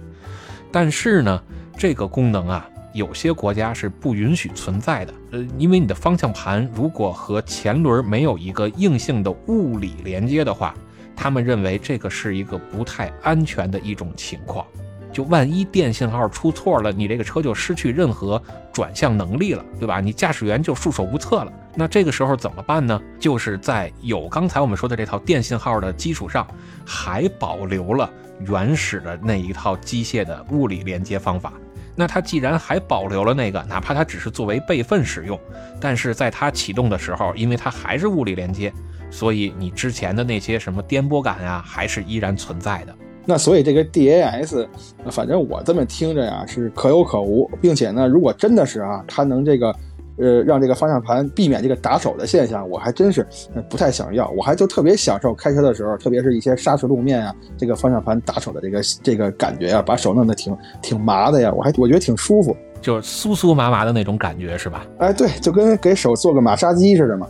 [0.72, 1.42] 但是呢，
[1.78, 5.14] 这个功能啊，有些国家是不允许存在的。
[5.32, 10.76] 呃，因为你的方向盘如果和前轮没有一个硬性的物理连接的话，
[11.16, 14.66] 他们认为这个是一个不太安全的一种情况。
[15.16, 18.42] 就万一电信号出错了，你这个车就失去任何
[18.74, 20.02] 转向能力了，对吧？
[20.02, 21.54] 你驾驶员就束手无策了。
[21.74, 23.02] 那这个时候怎么办呢？
[23.18, 26.46] 就是在有刚才我们说的这套电信号的基础上，
[26.86, 28.12] 还保留了
[28.46, 31.54] 原始的那一套机械的物理连接方法。
[31.96, 35.40] 那它既然还保留了那个，哪怕它只是作为备份使用，
[35.80, 38.70] 但是在它启动的时候，因为它还是物理连接，
[39.10, 42.94] 所以你之前的那些什么颠簸感呀，还是依然存在的。
[43.26, 44.68] 那所以这个 DAS，
[45.10, 49.76] 反正我这么听着呀是可有可无，并且呢，如果真的是啊，它能这个，
[50.18, 53.26] 呃，让这个方向盘避免这个打手的现象，我还真是
[53.70, 54.30] 不太想要。
[54.38, 64.86] 我还就特别享受开车的时候，特别是一些砂石路面啊，这个方向盘打手的这个这个感觉啊，把手弄得挺挺麻的呀，我还我觉得挺舒服，就是酥酥麻麻的那种感觉是吧？
[65.00, 67.28] 哎，对，就跟给手做个马杀鸡似的嘛。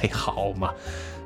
[0.00, 0.70] 嘿，好嘛。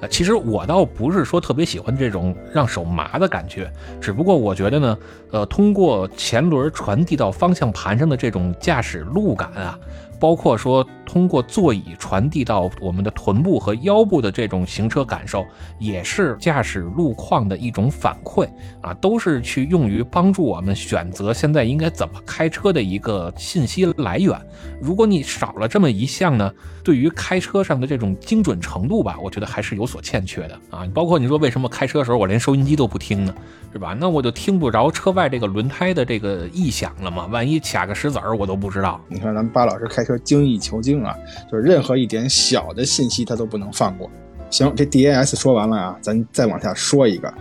[0.09, 4.99] 其实我倒不是说特别喜欢这种让手麻的感觉，只不过我觉得呢，
[5.31, 9.79] 呃，通过前轮传递到方向盘上的这种驾驶路感啊。
[10.21, 15.45] 包括说通过座椅传递到我们的臀部和腰部的这种行车感受，
[15.79, 18.49] 也是驾驶路况的一种反馈
[18.81, 24.41] 啊，都是去用于帮助我们选择现在应该怎么开车的一个信息来源。
[24.81, 26.51] 如果你少了这么一项呢，
[26.83, 30.89] 对于开车上的这种精准程度吧，我觉得还是有所欠缺的啊。
[30.95, 33.35] 包括你说为什么开车的时候我连收音机都不听呢，
[33.71, 33.95] 是吧？
[34.01, 37.27] 那我就听不着车外这个轮胎的这个异响了嘛？
[37.27, 38.99] 万一卡个石子儿我都不知道。
[39.09, 40.19] 你看咱们巴老师开车。
[40.23, 41.17] 精益求精啊，
[41.51, 44.11] 就是任何一点小的信息他都不能放过。
[44.51, 47.35] 行，这 DAS 说完了啊，咱再往下说一个，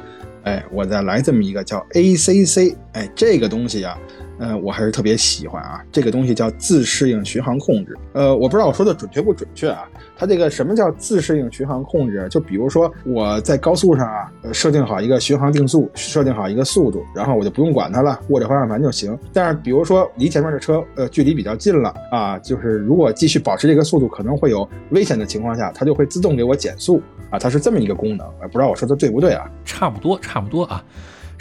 [0.43, 3.97] 哎，我再来这么一个叫 ACC，哎，这个东西啊。
[4.43, 7.95] 嗯，我还是特别喜欢啊，这个东西叫自适应巡航控制。
[8.13, 9.87] 呃，我不知道我说的准确不准确啊。
[10.17, 12.27] 它这个什么叫自适应巡航控制？
[12.29, 19.15] 就比如说我在高速上啊，设定好一个巡航定速，设定好一个速度，然后我就不用管它了，握着方向盘就行。
[19.31, 26.99] 但是比如说离前面的车呃距离比较近了啊，就是如果继续保持这个速度可能会有危险的情况下，它就会自动给我减速
[27.29, 27.37] 啊。
[27.37, 29.47] 它是这么一个功能，不知道我说的对不对啊？
[29.63, 30.83] 差不多，差不多啊。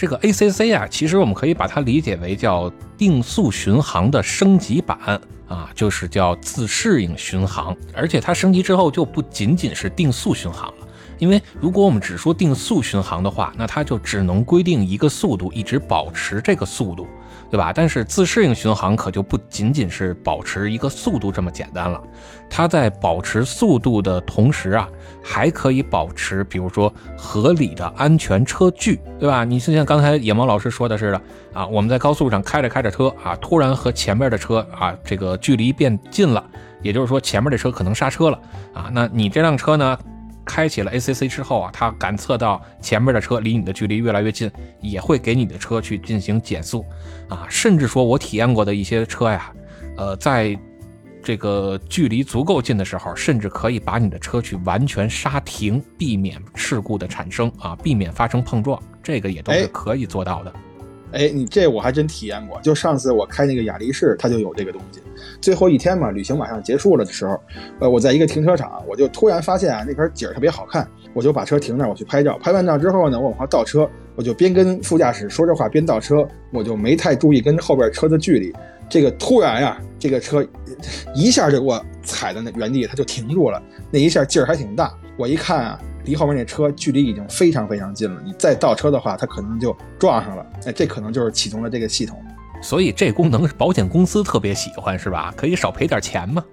[0.01, 4.99] 这个 ACC 啊，其实我们可以把它理解为叫定速巡航的升级版
[5.47, 7.77] 啊，就是叫自适应巡航。
[7.95, 17.07] 而且它升级之后就不仅仅是定速巡航了，因为如果我们只说定速巡航的话，那它就只能规定一个速度，一直保持这个速度。
[17.51, 17.73] 对吧？
[17.75, 22.01] 但是自适应巡航可就不仅仅是保持一个速度这么简单了，
[22.49, 24.89] 它在保持速度的同时啊，
[25.23, 29.45] 还可以保持，比如说合理的安全车距，对吧？
[29.45, 31.21] 你就像刚才野猫老师说的似的
[31.53, 36.45] 啊，我们在高速上开着开着车啊，突然和前面的车啊这个距离变近了，
[36.83, 38.39] 也就是说前面的车可能刹车了
[38.73, 39.99] 啊，那你这辆车呢？
[40.45, 44.51] 开启了 ACC 之后啊，它感测到前面的车离你的距离越来越近，
[44.81, 46.85] 也会给你的车去进行减速，
[47.29, 49.53] 啊，甚至说我体验过的一些车呀，
[49.97, 50.59] 呃，在
[51.23, 60.51] 这个距离足够近的时候，甚至可以把你的车去完全刹停，避免事故的产生啊，避免发生碰撞，这个也都是可以做到的。
[60.51, 60.61] 哎，
[61.13, 65.01] 哎你这我还真体验过，就上次我开那个雅力士，它就有这个东西。
[65.41, 67.41] 最后一天嘛，旅行马上结束了的时候，
[67.81, 72.39] 呃，我在一个停车场，我就突然发现啊，那边景儿特别好看，我就把车停那儿，我去拍照。
[72.39, 78.55] 拍完照之后呢，我往后倒车，我就边跟副驾驶说着话边倒车，我就没太注意跟后边车的距离。
[78.89, 80.47] 这个突然呀，这个车
[81.15, 84.93] 一下就给我踩在那原地，它就停住了，那一下劲儿还挺大。
[85.17, 85.81] 我一看啊。
[86.11, 90.45] 离后面那车距离已经非常非常近了，你再倒车的话，它可能就撞上了。
[90.67, 92.21] 哎，这可能就是启动了这个系统。
[92.61, 95.33] 所以这功能保险公司特别喜欢，是吧？
[95.37, 96.45] 可以少赔点钱吗？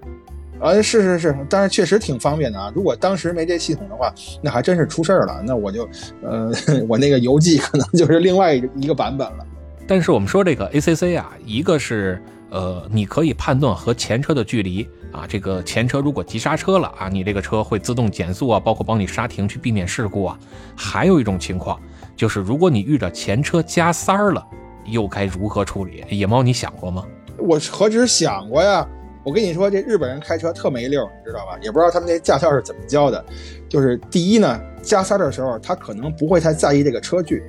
[0.60, 2.72] 啊，是是是，但是确实挺方便的啊。
[2.74, 5.42] 如果当时没这系统的话，那还真是出事儿了。
[5.44, 5.88] 那我就，
[6.22, 6.50] 呃，
[6.88, 9.46] 我那个邮寄可能就是另外一个版本了。
[9.88, 14.86] 但是我们说这个 ACC 啊，一个是呃，你可以判断和前车的距离。
[15.10, 20.38] 啊，这个前车如果急刹车了啊，你这个车会自动减速啊，包括帮你刹停去避免事故啊。
[20.76, 21.80] 还有一种情况
[22.14, 24.46] 就是，如果你遇着前车加塞儿了，
[24.84, 26.04] 又该如何处理？
[26.10, 27.06] 野猫，你想过吗？
[27.38, 28.86] 我何止想过呀！
[29.24, 31.58] 我跟你说，这日本人开车特没溜，你知道吧？
[31.62, 33.24] 也不知道他们那驾校是怎么教的。
[33.66, 37.42] 就是第一呢，加塞的时候，他可能不会太在意这个车距。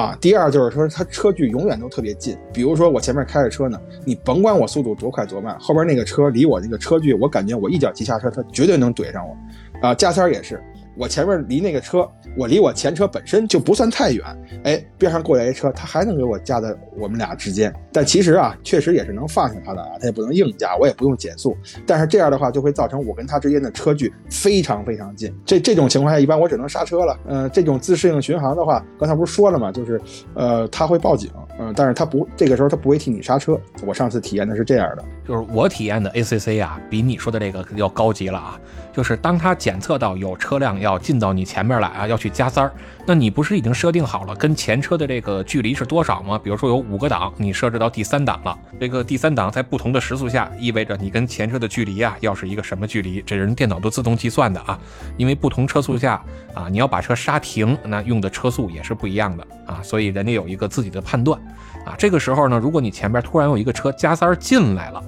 [0.00, 2.34] 啊，第二就是说，它车距永远都特别近。
[2.54, 9.36] 比如说我前面开着车呢，你甭管我速度多快多慢，后边那个车离我那个车距，我感觉我一脚急刹车，它绝对能怼上我。
[9.82, 10.62] 啊，加塞儿也是，
[11.00, 14.22] 我前面离那个车，我离我前车本身就不算太远，
[14.64, 17.74] 哎，边上过来一车，它还能给我夹在我们俩之间。
[17.90, 21.56] 但其实啊，确实也是能放下它的啊，它也不能硬夹，我也不用减速。
[21.86, 25.34] 但是这样的话，就会造成我跟它之间的车距非常非常近。
[25.46, 27.18] 这这种情况下，一般我只能刹车了。
[27.26, 29.72] 嗯，这种自适应巡航的话，刚才不是说了吗？
[29.72, 29.98] 就是
[30.34, 33.58] 呃，它会报警，嗯，但是它不，这个时候它不会替你刹车。
[33.86, 38.60] 我上次体验的是这样的，就是我体验的 ACC 啊，比你说的这个要高级了啊。
[38.92, 42.72] 就是当它检测到有车辆要要进到你前面来啊，要去加塞儿，
[43.06, 46.38] 那你不是已经设定好了跟前车的这个距离是多少吗？
[46.42, 53.22] 比如说有五个档，你设置到第三档了，这个第三档在不同的时速下，意味着你跟前车的距离啊，要是一个什么距离？
[53.22, 54.78] 这人电脑都自动计算的啊，
[55.16, 56.22] 因为不同车速下
[56.54, 61.40] 啊，你要把车刹停，那用的车速也是不一样的啊，所以人家有一个自己的判断
[61.86, 61.94] 啊。
[61.96, 65.02] 这个时候呢，如果你前边突然有一个车加塞儿进来了，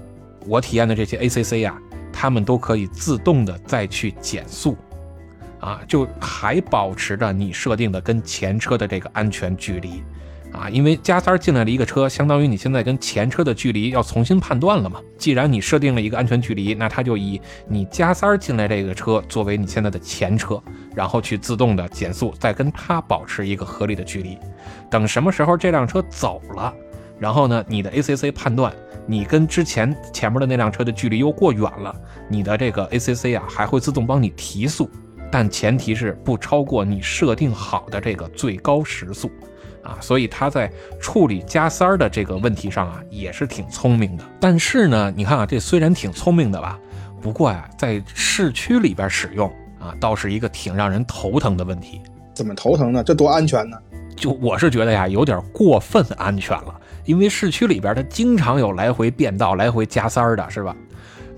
[0.46, 1.74] 我体验的这些 ACC 呀。
[2.14, 4.76] 他们都可以自动的再去减速，
[5.62, 10.02] 啊，就还保持着你设定的跟前车的这个安全距离，
[10.52, 15.00] 啊，因为加塞进来了一个车，相当于你现在跟前车的距离要重新判断了嘛。
[15.16, 20.60] 既然你设定了一个安全距离，那它就以你加塞进来这个车作为你现在的前车，
[20.96, 24.36] 然后去自动的减速，再跟它保持一个合理的距离。
[24.90, 26.74] 等什么时候这辆车走了，
[27.20, 28.74] 然后呢，你的 ACC 判断。
[29.04, 31.92] 你跟之前前面的那辆车的距离又过远了，
[32.28, 34.88] 你的这个 ACC 啊还会自动帮你提速，
[35.32, 39.30] 但前提是不超过你设定好的这个最高时速，
[39.82, 44.24] 啊，所以它在处理加塞儿的这个问题上啊也是挺聪明的。
[44.38, 46.78] 但是呢，你看啊，这虽然挺聪明的吧，
[47.22, 49.48] 不过呀，在市区里边使用
[49.80, 52.02] 啊，倒是一个挺让人头疼的问题。
[52.34, 53.02] 怎么头疼呢？
[53.02, 53.78] 这多安全呢？
[54.14, 56.78] 就我是觉得呀，有点过分安全了。
[57.04, 60.76] 因为市区里边它经常有来回变道、来回加塞儿的，是吧？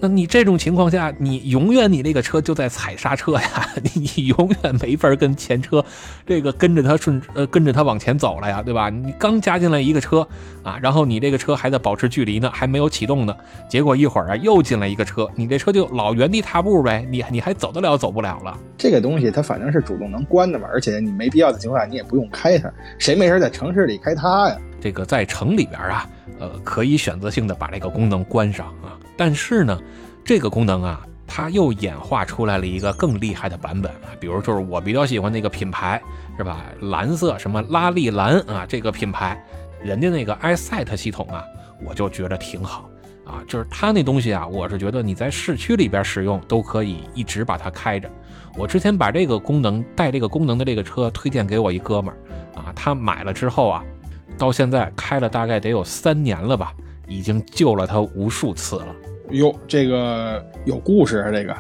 [0.04, 5.82] 那你这种情况下，你永远你那个车就在踩刹车呀，你永远没法跟前车
[6.26, 8.90] 这个跟着它顺呃跟着它往前走了呀，对吧？
[8.90, 10.20] 你刚加进来一个车
[10.62, 13.34] 啊，然后你这个车还在保持距离呢，还没有启动呢，
[13.66, 18.54] 结果一会儿啊又进来一个车，你这车就老原地踏步呗，你你还走得了走不了了？
[18.76, 24.58] 这个东西它反正是主动能关的嘛，而且你没必要的情况下你也不用开它，谁没事在城市里开它呀？
[24.82, 26.06] 这个在城里边啊，
[26.38, 28.93] 呃，可以选择性的把这个功能关上啊。
[29.16, 29.78] 但是呢，
[30.24, 34.10] 这个功能啊，它又演化出来了一个更厉害的版本啊。
[34.20, 36.00] 比如就是我比较喜欢那个品牌，
[36.36, 36.64] 是吧？
[36.80, 39.42] 蓝色什么拉力蓝啊，这个品牌，
[39.82, 41.44] 人家那个 iSet 系统啊，
[41.84, 42.88] 我就觉得挺好
[43.24, 43.42] 啊。
[43.46, 48.10] 就是它那东西啊，我是觉得你在市区里边使用都可以一直把它开着。
[48.56, 52.16] 我之前把这个功能带这个功能的这个车推荐给我一哥们儿
[52.58, 53.84] 啊，他买了之后啊。
[54.36, 56.74] 到现在开了大概得有三年了吧，
[57.06, 58.86] 已经救了他无数次了。
[59.30, 61.56] 哟，这个有故事啊，这个，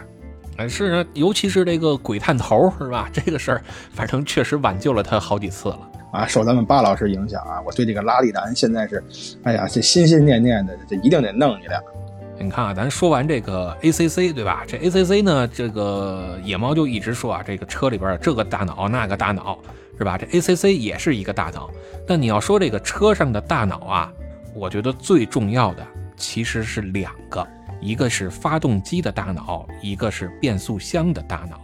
[0.56, 3.08] 哎是啊，尤其是这个鬼探头是吧？
[3.12, 5.80] 这个事儿，反正确实挽救了他好几次了
[6.12, 6.26] 啊。
[6.26, 9.02] 受咱们巴老师影响啊，我对这个拉力男现在是，
[9.44, 11.82] 哎呀，这心心念念的，这一定得弄一辆。
[12.38, 14.64] 你看啊，咱说完这个 ACC 对吧？
[14.66, 19.58] 这 ACC 呢，这个野猫就一直说啊，这个车里边这个大脑那个大脑。
[19.96, 20.18] 是吧？
[20.18, 21.70] 这 ACC 也是一个大脑，
[22.04, 24.12] 但你要说这个车上的大脑啊，
[24.54, 25.86] 我觉得最重要的
[26.16, 27.46] 其实是两个，
[27.80, 31.60] 一个是发动机的大脑，一个是变速箱的大脑。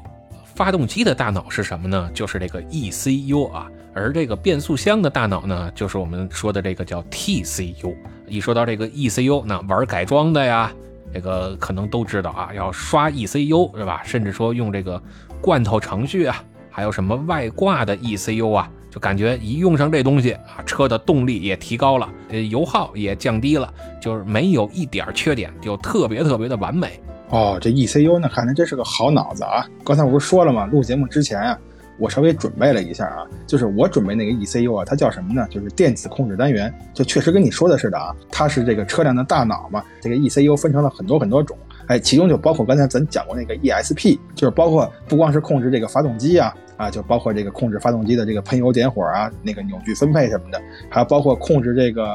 [0.55, 2.11] 发动机的大脑是什么呢？
[2.13, 7.97] 就是这个 ECU 啊，而这个变速箱的大脑呢，就是我们说的这个叫 TCU。
[8.27, 10.71] 一说到这个 ECU，那玩改装的呀，
[11.15, 14.03] 这个可能都知道啊，要刷 ECU 是吧？
[14.05, 15.03] 甚至说用这个
[15.41, 16.45] 罐头程序啊。
[16.73, 18.71] 还有什么外挂的 ECU 啊？
[18.91, 27.01] 就感觉一用上这东西啊，车的动力也提高了，呃，油耗也降低了，就是没有一点缺点，就特别特别的完美。
[27.29, 29.65] 哦，这 ECU 呢，看来真是个好脑子啊！
[29.85, 30.67] 刚才我不是说了吗？
[30.67, 31.57] 录节目之前啊，
[31.97, 35.47] 我稍微准备了一下啊，就是我准备那个 ECU 啊，它叫什么呢？
[35.49, 39.81] 就是电子控制单元，就确实跟你说的似的啊，它是这个车辆的大脑嘛。
[40.01, 41.57] 这个 ECU 分成了很多很多种。
[41.91, 52.07] 哎，其中就包括刚才咱讲过那个 ESP，就是包括不光是控制这个发动机啊，啊，就包括这个控制发动机的这个喷油点火啊，那个扭矩分配什么的，还有包括控制这个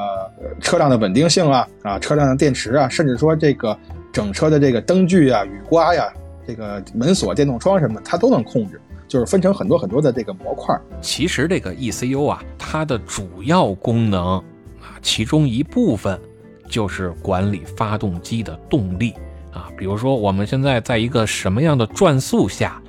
[0.61, 3.77] 车辆的稳定性啊，啊，车辆的电池啊，甚至说这个
[4.13, 6.07] 整车的这个灯具啊、雨刮呀、
[6.47, 10.73] 这个门锁、电动窗什么，它都能控制，就是分成很多很多的这个模块。
[11.01, 14.38] 其实这个 ECU 啊，它的主要功能
[14.79, 16.17] 啊，其中一部分
[16.69, 19.13] 就是管理发动机的动力。
[19.77, 22.81] 比如说我们现在在一个什么样的转速下，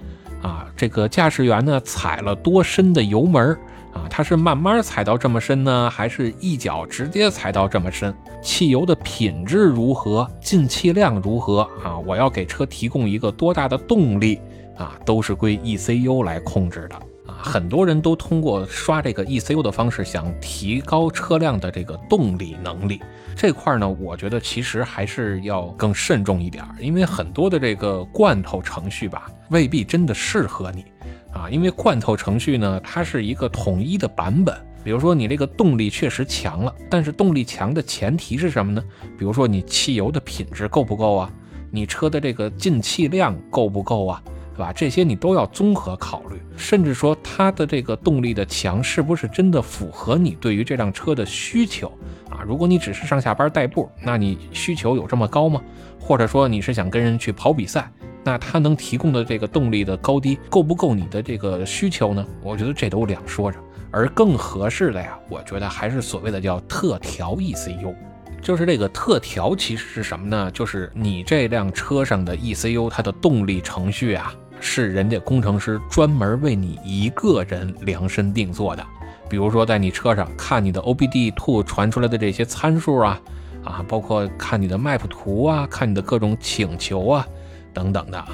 [0.42, 3.52] 啊，这个驾驶员呢踩了多深的油门
[3.92, 8.14] 啊，他是慢慢踩到这么深呢，还是一脚直接踩到这么深？
[8.42, 10.30] 汽油的品质如何？
[10.40, 11.60] 进气量如何？
[11.82, 14.40] 啊，我要给车提供一个多大的动力？
[14.76, 16.96] 啊，都是归 ECU 来控制的。
[17.38, 23.00] 很多人都通过刷这个 ECU 的方式，想提高车辆的这个动力能力。
[23.36, 30.84] 这块呢，我觉得其实还是要更慎重一点，因为很多的这个罐头程序吧，未必真的适合你
[31.32, 31.48] 啊。
[31.50, 34.56] 因为罐头程序呢，它是一个统一的版本。
[34.82, 38.82] 比如说你这个动力确实强了，但是动力强的前提是什么呢？
[39.18, 41.30] 比如说你汽油的品质够不够啊？
[41.70, 44.22] 你车的这个进气量够不够啊？
[44.56, 44.72] 对吧？
[44.72, 51.92] 这些你都要综合考虑，甚至说它的这个动力的强是不是真的符合你对于这辆车的需求
[52.30, 52.40] 啊？
[52.42, 55.60] 如果你只是上下班代步，那你需求有这么高吗？
[56.00, 57.92] 或者说你是想跟人去跑比赛，
[58.24, 62.26] 那它能提供的这个动力的高低够不够你的这个需求呢？
[62.42, 63.58] 我觉得这都两说着。
[63.90, 67.94] 而更合适的呀，我觉得还是所谓的叫特调 ECU，
[68.42, 70.50] 就是这个特调其实是什么呢？
[70.50, 78.84] 就是你这辆车上的 ECU，它的动力程序啊，是人家工程师专门为你一个人量身定做的。
[79.28, 83.20] 比如说在你车上看你的 OBD2 传出来的这些参数啊，
[83.64, 87.26] 啊，包括看你的 map 图啊，看你的各种请求啊，
[87.72, 88.28] 等等的啊。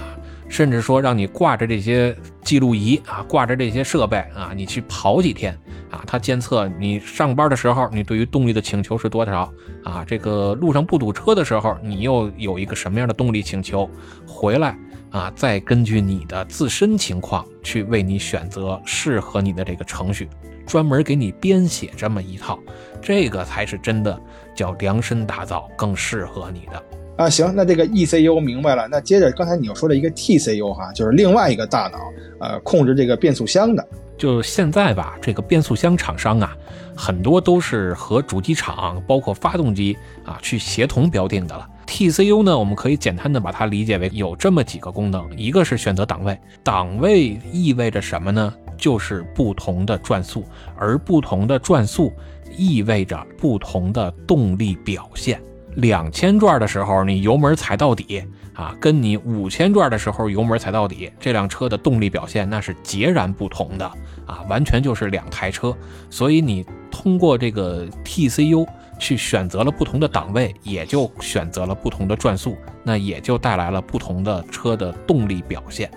[0.48, 5.58] 甚至说让你挂着这些记录仪啊，挂着这些设备啊，你去跑几天
[5.90, 9.50] 啊，它监测你上班的时候你对于动力的请求是多少
[9.82, 10.04] 啊？
[10.06, 13.88] 这个路上不堵车的时候，你又有一个什么样的动力请求？
[14.26, 14.76] 回来
[15.12, 20.28] 啊，再根据你的自身情况去为你选择适合你的这个程序，
[20.66, 22.58] 专门给你编写这么一套，
[23.00, 24.18] 这个才是真的
[24.56, 26.82] 叫量身打造，更适合你的。
[27.18, 28.88] 啊，行，那这个 ECU 明白了。
[28.90, 31.98] 那接着刚才你又说了一个 TCU 哈，就是另外一个大脑，
[32.40, 33.86] 呃，控制这个变速箱的。
[34.16, 36.56] 就现在吧，这个变速箱厂商啊，
[36.96, 39.94] 很多都是和主机厂包括发动机
[40.24, 41.68] 啊去协同标定的了。
[41.86, 48.52] TCU 呢，我们可以简单的把它理解为有这么几个功能，一个是选择档位，档位意味着什么呢？
[48.78, 50.44] 就是不同的转速，
[50.76, 52.12] 而不同的转速
[52.56, 55.40] 意味着不同的动力表现。
[55.76, 58.24] 两千转的时候，你油门踩到底
[58.54, 63.86] 啊，跟你五千转的时候油门踩到底，这辆车的动力表现那是截然不同的
[64.26, 65.74] 啊，完全就是两台车。
[66.10, 68.66] 所以你通过这个 TCU
[68.98, 75.90] 去选择了不同的档位，也就选择了不同的转速，那也就带来了不同的车的动力表现。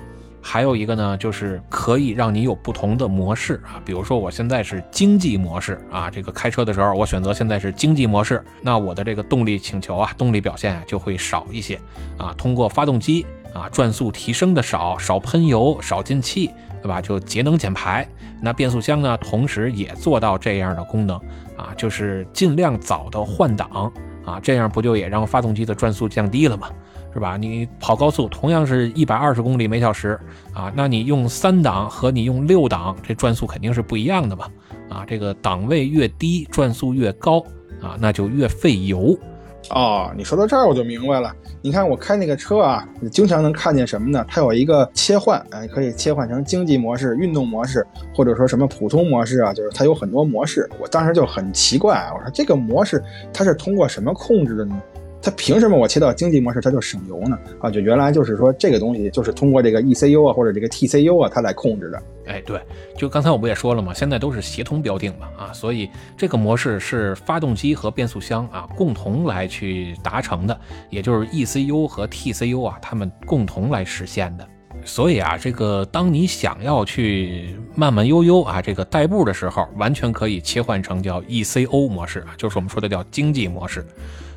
[0.47, 11.79] 还有一个呢，就是可以让你有不同的模式啊，比如说我现在是经济模式啊，这个开车的时候我选择现在是经济模式，那我的这个动力请求啊，动力表现啊就会少一些
[12.19, 12.31] 啊。
[12.37, 13.25] 通过发动机
[13.55, 17.01] 啊转速提升的少，少喷油，少进气，对吧？
[17.01, 18.07] 就节能减排。
[18.39, 21.19] 那变速箱呢，同时也做到这样的功能
[21.66, 23.91] 啊，就是尽量早的换挡
[24.24, 26.70] 啊，这样不就也让发动机的转速降低了吗？
[27.13, 27.38] 是吧？
[27.38, 30.20] 你跑高速同样是一百二十公里每小时
[30.53, 34.47] 啊，那你用三档和你用六档，这转速肯定是不一样的嘛。
[34.89, 37.39] 啊，这个档位越低，转速越高
[37.82, 39.18] 啊，那就越费油。
[39.72, 41.34] 哦，你说到这儿我就明白了。
[41.61, 44.24] 你看我开那个车啊，经常能看见什么呢？
[44.30, 50.70] 它有一个切换，哎，可以切换成经济模式、运动模式，或者说什么普通模式啊，就是它有很多模式。
[50.80, 53.03] 我当时就很奇怪，我说这个模式
[53.34, 54.80] 它是通过什么控制的呢？
[55.26, 57.36] 它凭什么我切到经济模式它就省油呢？
[57.59, 62.03] 啊，就原来就是说这个东西就是通过这个 ECU 啊或者这个 TCU 啊它来控制的。
[62.28, 62.61] 哎，对，
[62.95, 63.91] 就刚才我不也说了吗？
[63.91, 70.55] 现在都是协同标定嘛，啊，所以这个模式是发动机和变速箱啊共同来去达成的，
[70.91, 74.47] 也就是 ECU 和 TCU 啊他们共同来实现的。
[74.84, 83.84] 所以啊，这个当你想要去慢慢悠悠啊这个代步的时候，完全可以切换成叫 ECO 模式，就是我们说的叫经济模式。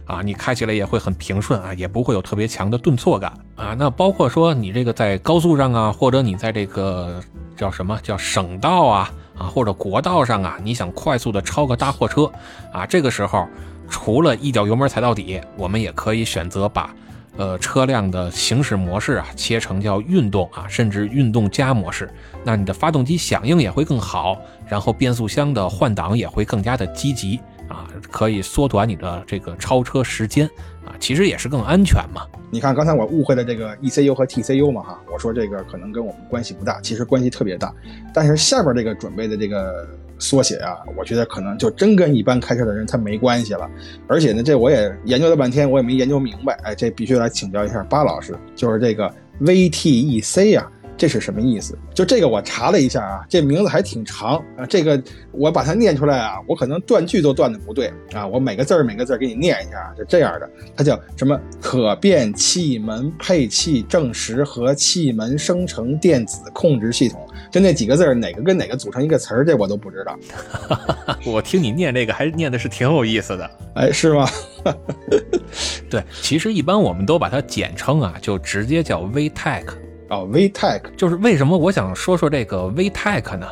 [0.08, 3.76] 啊，你开起来也会很平顺啊，也不会有特别强的顿挫感啊。
[3.78, 7.22] 那包括说你这个在高速上啊，或者你在这个
[7.54, 12.24] 叫什么叫省道啊啊，或者国道上啊，你想快速的超个大货车
[12.72, 13.46] 啊，这个时候
[13.90, 16.90] 除了一脚油门踩到底，我们也可以选择把
[17.36, 22.10] 呃车辆的行驶模式啊切成叫运动啊，甚至运动加模式，
[22.44, 27.38] 那你的发动机响应也会更好，然后变速箱的换挡也会更加的积极。
[27.68, 30.46] 啊，可以缩短你的这个超车时间
[30.84, 32.22] 啊，其实也是更安全嘛。
[32.50, 37.72] 你看刚才我误会了这个 ECU 和 TCU 嘛哈，我说这个可能跟我们关系不大，其实关系特别大。
[38.14, 39.86] 但是下边这个准备的这个
[40.18, 43.70] 缩写啊，我觉得可能就真跟一般开车的人他没关系了。
[44.06, 46.54] 而且呢，这我也研究了半天，我也没研究明白。
[46.64, 51.78] 哎，这必须来请教一下巴老师，就是这个 VTEC 啊，这是什么意思？
[51.94, 54.66] 就这个我查了一下啊，这名字还挺长啊。
[54.68, 58.26] 这个我把它念出来啊，我可能断句都断的不对啊。
[58.26, 60.50] 我每个字儿每个字儿给你念一下啊，就这样的。
[60.76, 61.40] 它叫什么？
[61.60, 67.24] 可变气门配气正时和气门生成电子控制系统。
[67.50, 70.18] 就那几个字儿，哪个跟哪个组成一个词儿，这我都不知道。
[71.24, 73.50] 我听你念这个，还念的是挺有意思的。
[73.76, 74.28] 哎，是吗？
[75.88, 79.64] 对，其实一般我们都把它简称啊，就直接叫 VTech。
[80.08, 83.46] 啊，VTech 就是为什么我想说说这个 VTech 呢？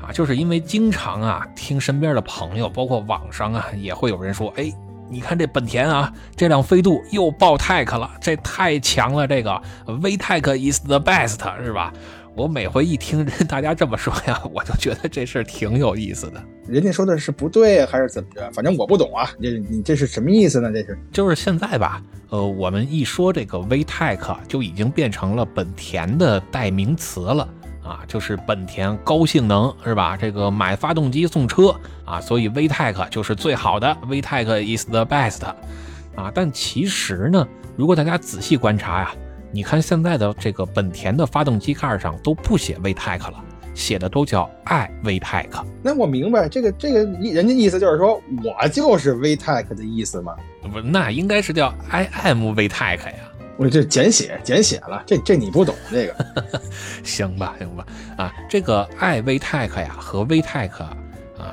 [0.00, 4.72] 啊，就是因为经常啊听身边的朋友，包括网上啊也会有人说，哎，
[5.08, 11.92] 你看这本田啊，这辆飞度又爆 Tech 了，这太强了，这个 VTech is the best，是吧？
[12.34, 16.42] 我每回一听人大家这么说呀，我就觉得这事儿挺有意思的。
[16.66, 18.50] 人家说的是不对还是怎么着？
[18.52, 19.30] 反正我不懂啊。
[19.40, 20.72] 这你这是什么意思呢？
[20.72, 27.46] 这是就是现在吧，呃，我们一说这个 VTEC 就已经变成了本田的代名词了
[27.84, 30.16] 啊，就是本田高性能是吧？
[30.16, 35.44] 这个买发动机送车啊，所以 VTEC 就是最好的，VTEC is the best
[36.16, 36.32] 啊。
[36.34, 39.14] 但其实呢，如果大家仔细观察呀。
[39.52, 43.44] 你看现在的这个本田的发动机盖上都不写 VTEC 了，
[43.74, 45.46] 写的都叫 i VTEC。
[45.82, 50.34] 那我明白这个这个人家意思就是说我就是 VTEC 的意思嘛？
[50.72, 53.28] 不，那应该是叫 I M VTEC 呀。
[53.58, 56.16] 我这简写简写了，这这你不懂这个。
[57.04, 57.86] 行吧行吧
[58.16, 60.96] 啊，这个 i VTEC 呀和 VTEC 啊，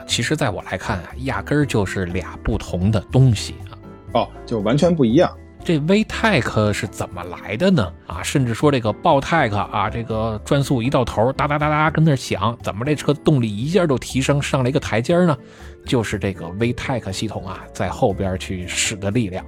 [0.08, 3.76] 其实在我来看啊，压根儿就是俩不同的东西啊。
[4.14, 5.30] 哦，就完全不一样。
[5.64, 7.92] 这 VTEC 是怎么来的呢？
[8.08, 15.38] 啊，甚至说这个爆 TEC 啊，这个转速一到头，哒哒哒哒跟那响，怎么这车动力一下就提升上了一个台阶呢？
[15.86, 19.46] 就是这个 VTEC 系统啊，在后边去使的力量，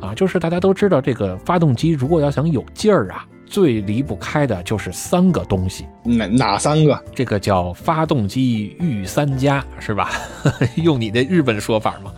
[0.00, 5.86] 啊，就是大家都知道，这个发动机如果要想有劲儿啊，最离不开的就是三个东西。
[6.02, 7.02] 哪哪三个？
[7.14, 10.10] 这个叫发动机御三家，是吧？
[10.76, 12.12] 用你的日本说法嘛，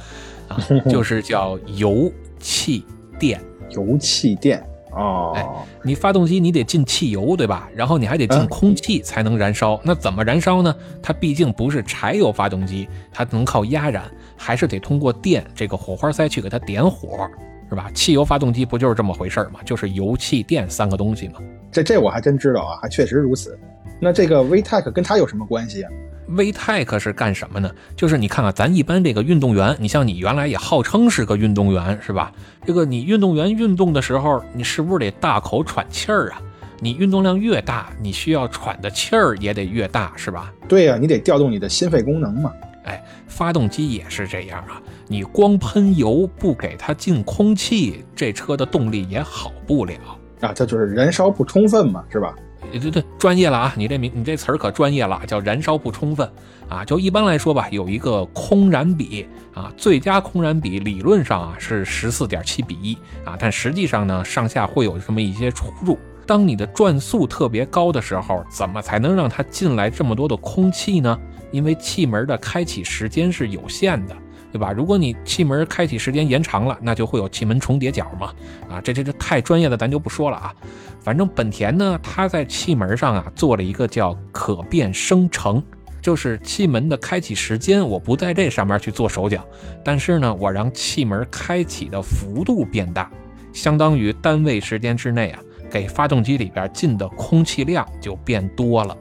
[0.49, 0.59] 啊，
[0.91, 2.11] 就是叫油
[2.41, 2.85] 气。
[3.19, 3.41] 电、
[3.71, 4.63] 油、气、电
[4.93, 5.47] 哦，哎，
[5.83, 7.69] 你发动机你得进汽油对吧？
[7.75, 9.79] 然后你还得进空气才能燃烧。
[9.85, 10.75] 那怎么燃烧呢？
[11.03, 17.29] 它毕竟不是柴油发动机，它能靠压燃，还是得通过电这个火花塞去给它点火，
[17.69, 17.91] 是吧？
[17.93, 19.61] 汽油发动机不就是这么回事儿吗？
[19.65, 21.35] 就是油、气、电三个东西吗？
[21.73, 23.59] 这这我还真知道啊，还确实如此。
[24.01, 25.91] 那这个 VTEC 跟它有什么关系啊
[26.31, 27.71] ？VTEC 是干什么呢？
[27.97, 32.33] 就是你看看咱一般这个运动员，你像你原来也号称是个运动员，是吧？
[32.65, 36.41] 这个你运动员运动的时候，你是不是得大口喘气儿啊？
[36.79, 40.53] 你运动量越大，你需要喘的气儿也得越大，是吧？
[40.69, 42.53] 对呀，你得调动你的心肺功能嘛。
[42.85, 49.95] 哎，发动机也是这样啊，你光喷油不给它进空气，这车的动力也好不了
[50.41, 50.53] 啊。
[50.53, 52.35] 这就是燃烧不充分嘛，是吧？
[52.73, 53.73] 对对，专业了啊！
[53.77, 56.29] 你这名，你这词儿可专业了，叫燃烧不充分
[56.69, 56.85] 啊。
[56.85, 62.95] 就一般来说吧，有一个空燃比啊，最佳空燃比理论上啊是十四点七比一
[63.25, 65.97] 啊，但实际上呢，上下会有这么一些出入。
[66.27, 71.17] 当你的转速特别高的时候，怎么才能让它进来这么多的空气呢？
[71.53, 74.17] 因为气门的开启时间是有限的。
[74.57, 74.73] 对吧？
[74.73, 78.33] 如果你气门开启时间延长了，那就会有气门重叠角嘛。
[78.71, 80.55] 啊，这这这太专业的，咱就不说了啊。
[80.99, 85.63] 反正本田呢，它在气门上啊做了一个叫可变生成，
[86.01, 89.45] 就是气门的开启时间我不在这上面去做手脚，
[89.85, 93.11] 但是呢，我让气门开启的幅度变大，
[93.53, 95.41] 相当于单位时间之内啊，
[95.71, 98.97] 给发动机里边进的空气量就变多了。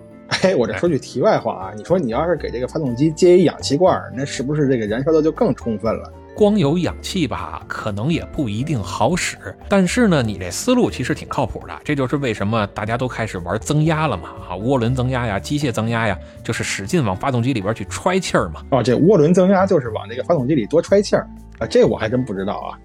[0.45, 6.13] 哎，我这说句题外话啊，你说你要是给这个发动机接一氧气罐，那是不是这个燃烧的就更充分了？
[6.35, 9.37] 光有氧气吧，可能也不一定好使。
[9.67, 18.61] 但是呢，你这思路其实挺靠谱的，这就是为什么大家都开始玩增压了嘛，啊，涡轮增压呀，机械增压呀，就是使劲往发动机里边去揣气儿嘛。
[18.69, 21.27] 哦，这涡轮增压就是往这个发动机里多揣气儿
[21.57, 22.77] 啊，这我还真不知道啊。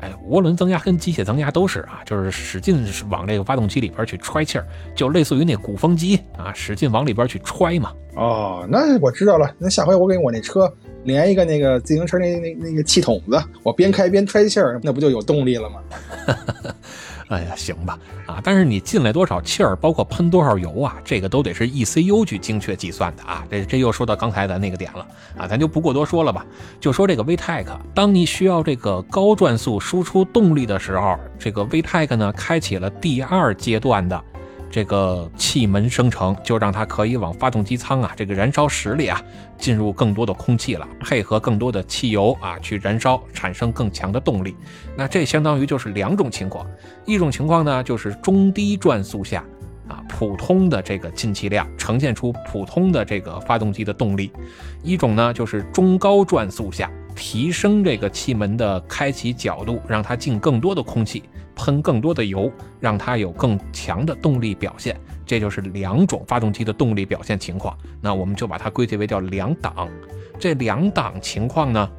[0.00, 7.92] 哎，涡轮增压跟机械增压都是啊，就是使劲往这个发动机里边去揣气儿，就类似于那鼓风机啊，使劲往里边去揣嘛。
[8.14, 10.72] 哦，那我知道了，那下回我给我那车
[11.04, 15.80] 连一个那个自行车那那那个气筒子，我边开边揣气儿，那不就有动力了吗？
[17.28, 23.44] 哎呀，行吧，啊，但是你进来多少气儿，包括喷多少油啊，这个都得是 ECU 去精确计算的啊。
[23.50, 25.06] 这这又说到刚才的那个点了
[25.36, 26.46] 啊，咱就不过多说了吧。
[26.80, 34.24] 就说这个 VTEC，当你需要这个高转速输出动力的时候，这个 VTEC 呢开启了第二阶段的。
[34.70, 39.20] 这个气门生成就让它可以往发动机舱啊，这个燃烧室里啊
[39.56, 44.54] 进入更多的空气了，配合更多的汽油啊去燃烧，产生更强的动力。
[44.96, 46.66] 那这相当于就是两种情况，
[47.06, 49.42] 一种情况呢就是中低转速下，
[49.88, 54.30] 啊，普通的这个进气量呈现出普通的这个发动机的动力；
[54.82, 61.24] 一种呢就是中高转速下提升这个气门的开启角度，让它进更多的空气，
[61.58, 62.50] 喷更多的油，
[62.80, 64.96] 让它有更强的动力表现。
[65.26, 67.76] 这就是两种发动机的动力表现情况。
[68.00, 69.88] 那我们就把它归结为叫两档。
[70.38, 71.90] 这两档情况呢，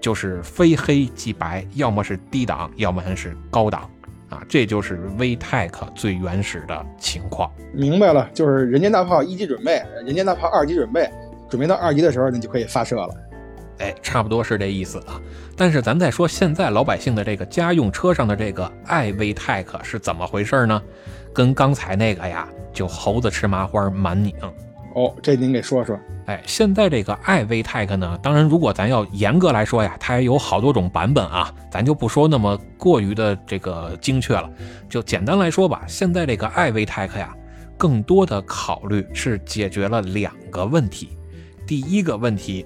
[0.00, 3.88] 就是非黑即白，要么是低档，要么是高档。
[4.28, 7.48] 啊，这就是 VTEC 最原始的情况。
[7.72, 11.08] 明白了，就是人间大炮一级准备，人间大炮二级准备，
[11.48, 13.14] 准备到二级的时候，你就可以发射了。
[13.78, 15.20] 哎，差不多是这意思啊。
[15.56, 20.82] 但是咱再说现在老百姓的这个家用车上的这个爱 VTEC 是怎么回事呢？
[21.32, 24.34] 跟刚才那个呀，就猴子吃麻花满拧。
[24.94, 25.98] 哦，这您给说说。
[26.24, 34.50] 哎，现在这个爱 VTEC 呢，当然如果咱要严格来说呀，它也有好多种版本啊，咱就不说那么过于的这个精确了，
[34.88, 37.34] 就简单来说吧，现在这个爱 VTEC 呀，
[37.76, 41.10] 更多的考虑是解决了两个问题。
[41.66, 42.64] 第一个问题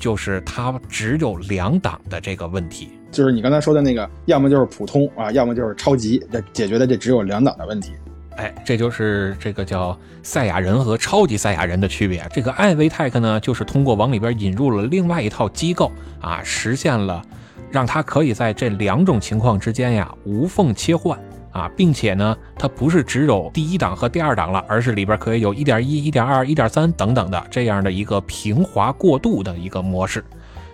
[0.00, 7.92] 就是它只有两档的这个问题，就是你刚才说的那个，要么就是普通啊，要么就是超级，这解决的这只有两档的问题。
[8.36, 12.26] 哎，这就是这个叫赛亚人和超级赛亚人的区别。
[12.32, 17.22] 这个艾维泰克呢，就是通过往里边引入了另外一套机构啊，实现了
[17.70, 21.18] 让它可以在这两种情况之间呀无缝切换
[21.52, 30.24] 啊，并且呢，它不是只有第一档和第二档了，而是里边可以有一点一、一点二、一点三等等的这样的一个平滑过渡的一个模式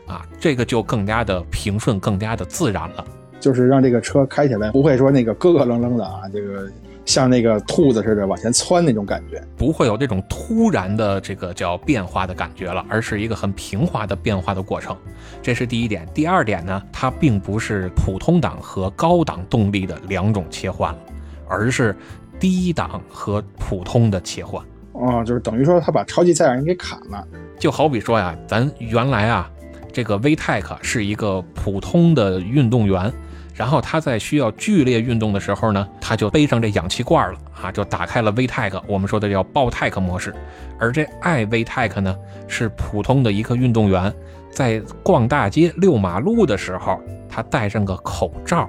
[0.07, 3.05] 啊，这个就更加的平顺，更加的自然了，
[3.41, 6.70] 就是让这个车开起来不会说那个咯咯楞楞的啊，这个。
[7.07, 14.94] 像那个兔子似的往前窜那种感觉，不会有这种突然的这个叫变化的感觉了，而是一个很平滑的变化的过程。
[15.40, 16.07] 这是第一点。
[16.12, 20.98] 第二点呢，它并不是普通档和高档动力的两种切换了，
[21.48, 21.96] 而是
[22.40, 24.62] 低档和普通的切换。
[24.92, 27.24] 哦，就是等于说它把超级赛亚人给砍了。
[27.57, 29.48] 就好比说呀，咱原来啊，
[29.92, 33.12] 这个 VTEC 是一个普通的运动员。
[33.57, 40.34] 然后他在需要剧烈运动的时候呢，他就背上这氧气罐了啊，就打开了 VTEC，我们说的叫爆 TEC 模式。
[40.78, 42.14] 而这爱 VTEC 呢，
[42.46, 44.12] 是普通的一个运动员
[44.50, 47.00] 在逛大街、遛马路的时候，
[47.30, 48.68] 他戴上个口罩，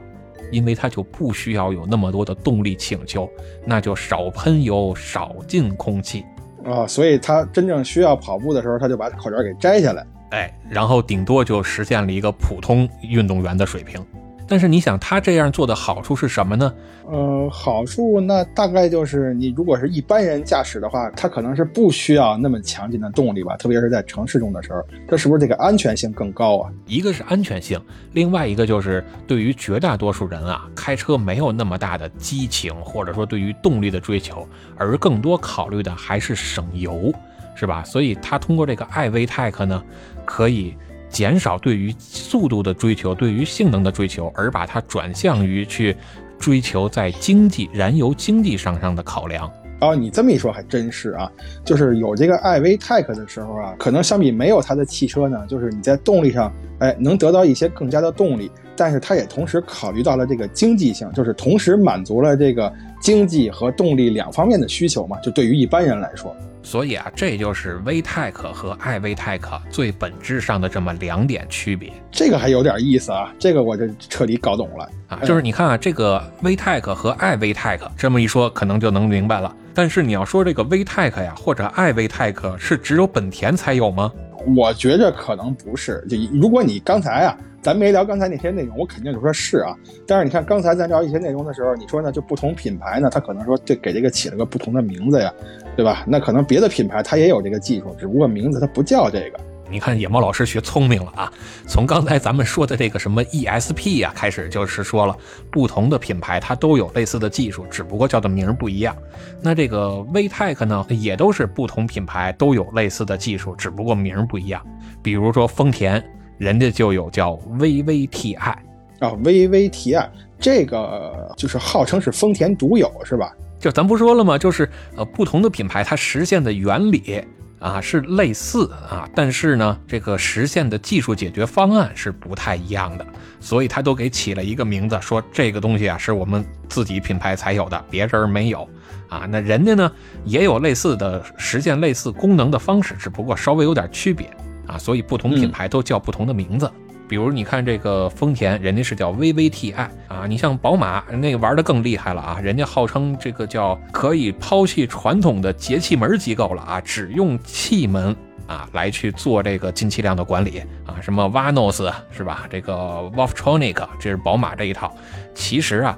[0.54, 3.30] 因为他就不需要有那么多的动力请求，
[3.66, 6.24] 那就少喷油、少进空气
[6.64, 6.88] 啊。
[6.88, 14.02] 所以他真正需要跑步的时候，他就把口罩给摘下来，哎，然后顶多就实现了一个普通运动员的水平。
[14.48, 16.74] 但是你想，他这样做的好处是什么呢？
[17.10, 26.72] 呃，好处那大概就是你如果是一般人驾驶的话，他可能是不需要那么强劲的动力吧，特别是在城市中的时候，它是不是这个安全性更高啊？
[26.86, 27.80] 一个是安全性，
[28.14, 37.14] 另外一个就是对于绝大多数人啊，开车没有那么大的激情，或者说对于动力的追求，而更多考虑的还是省油，
[37.56, 37.84] 是吧？
[37.84, 39.84] 所以他通过这个艾维泰克呢，
[40.26, 40.74] 可以。
[41.10, 45.96] 减少对于速度的追求，对于性能的追求，而把它转向于去
[46.38, 49.52] 追求在经济、燃油经济上上的考量。
[49.80, 51.32] 哦，你这么一说还真是啊，
[51.64, 66.36] 就是有这个艾维泰克的时候啊，可能相比没有它的汽车呢，就是你在动力上，哎，能得到一些更加的动力，但是它也同时考虑到了这个经济性，就是同时满足了这个经济和动力两方面的需求嘛，就对于一般人来说。
[66.68, 69.40] 所以啊，这就是 VTEC 和爱 VTEC
[69.70, 71.90] 最本质上的这么两点区别。
[72.12, 75.22] 这个还有点意思啊，这个我就彻底搞懂了啊。
[75.24, 79.56] 就是你看啊，这个 VTEC 和爱 VTEC 这么一说，可能就能明白了。
[79.74, 84.12] 但是你要说这个 VTEC 呀，或者爱 VTEC 是只有本田才有吗？
[84.58, 86.06] 我觉着可能不是。
[86.10, 87.38] 就如果你刚才啊。
[87.60, 89.76] 咱没聊刚才那些内容，我肯定就说是啊。
[90.08, 92.10] 但是你看刚才咱聊一些内容的时候，你说呢？
[92.14, 95.34] 就不同品牌呢，它可能说这给这个起了个不同的名字呀，
[95.78, 96.04] 对吧？
[96.06, 99.40] 那可能别的品牌它也有这个技术，只不过名字它不叫这个。
[99.70, 101.32] 你看野猫老师学聪明了啊！
[101.68, 105.16] 从刚才咱们说的这个什么 ESP 啊开始，就是说了
[105.52, 108.96] 不同的品牌它都有类似的技术，只不过叫的名儿不一样。
[109.42, 114.62] 那这个 VTEC 呢，也都是不同品牌都有类似的技术，只不过名儿不一样。
[115.04, 116.04] 比如说丰田。
[116.38, 118.56] 人家就有叫 VVTi 啊
[119.00, 120.08] ，VVTi
[120.40, 123.34] 这个就是号称是丰田独有，是吧？
[123.60, 124.38] 就咱不说了吗？
[124.38, 127.24] 就是呃，不同的品牌它实现的原理
[127.60, 133.06] 啊是类似啊，但是呢，这个实现的技术解决方案是不太一样的，
[133.40, 138.68] 所以它都给起了一个名字，说这个东西啊是我们自己品牌才有的，别人没有
[139.10, 139.26] 啊。
[139.30, 139.92] 那人家呢
[140.24, 144.30] 也有类似的实现类似功能的方式，只不过稍微有点区别。
[144.68, 146.70] 啊，所以不同品牌都叫不同的名字。
[147.08, 149.74] 比如你看这个丰田，人家是叫 VVTi
[150.08, 162.46] 啊，你像宝马那个玩的更厉害了啊，人家号称这个叫可以抛弃传统的节气门机构了啊，只用气门啊来去做这个进气量的管理啊，什么 Vanos 是吧？
[162.50, 162.74] 这个
[163.16, 164.94] Wolftronic 这是宝马这一套，
[165.34, 165.98] 其实啊。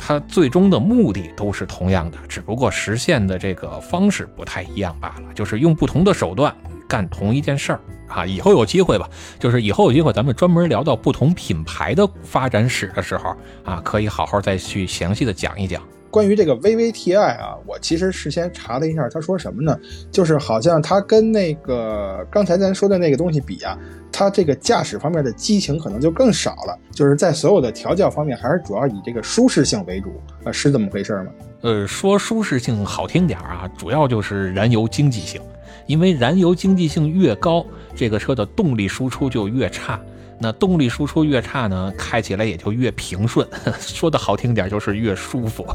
[0.00, 6.54] 它最终的目的都是同样的，只不过实现的这个方式不太一样罢了，就是用不同的手段
[6.88, 8.26] 干同一件事儿啊。
[8.26, 9.08] 以后有机会吧，
[9.38, 15.80] 就是以后有机会咱们专门聊到不同品牌的发展史的时候啊，可以好好再去详细的讲一讲。
[16.10, 19.78] 关于这个 VVTi 啊，我其实事先查了一下，他说什么呢？
[20.10, 23.78] 就是好像它跟那个刚才咱说的那个东西比啊，
[24.10, 31.30] 它这个驾驶方面的激情可能就更少了，就是在所有的调教方面还是主要以这个舒适性为主啊，是这么回事吗？
[31.60, 35.38] 呃，说舒适性好听点啊，主要就是燃油经济性，
[35.88, 37.66] 因为燃油经济性越高，
[37.96, 40.00] 这个车的动力输出就越差，
[40.38, 43.44] 那动力输出越差呢，开起来也就越平顺，
[43.80, 45.66] 说的好听点就是越舒服。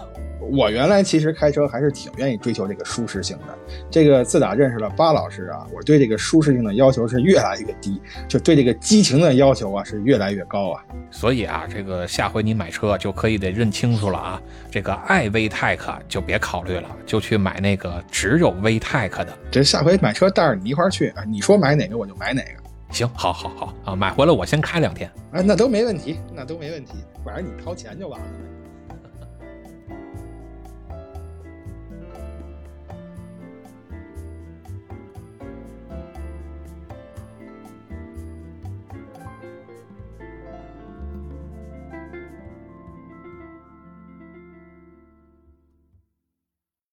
[0.52, 3.58] 我原来其实开车还是挺愿意追求这个舒适性的。
[3.90, 10.84] 这个自打认识了巴老师啊，我对这个舒适性的要求是越来越低，就对这个激情的要求啊是越来越高啊。
[11.10, 14.42] 所以啊，这个下回你买车就可以得认清楚了啊。
[14.70, 19.38] 这个爱 VTEC 就别考虑了，就去买那个只有 VTEC 的。
[19.50, 22.64] 这下回买车带着你一块儿去啊，你说买哪个我就买哪个。
[22.92, 25.10] 行，好，好，好啊，买回来我先开两天。
[25.32, 26.94] 哎，那都没问题，那都没问题，
[27.26, 28.46] 反正你掏钱就完了呗。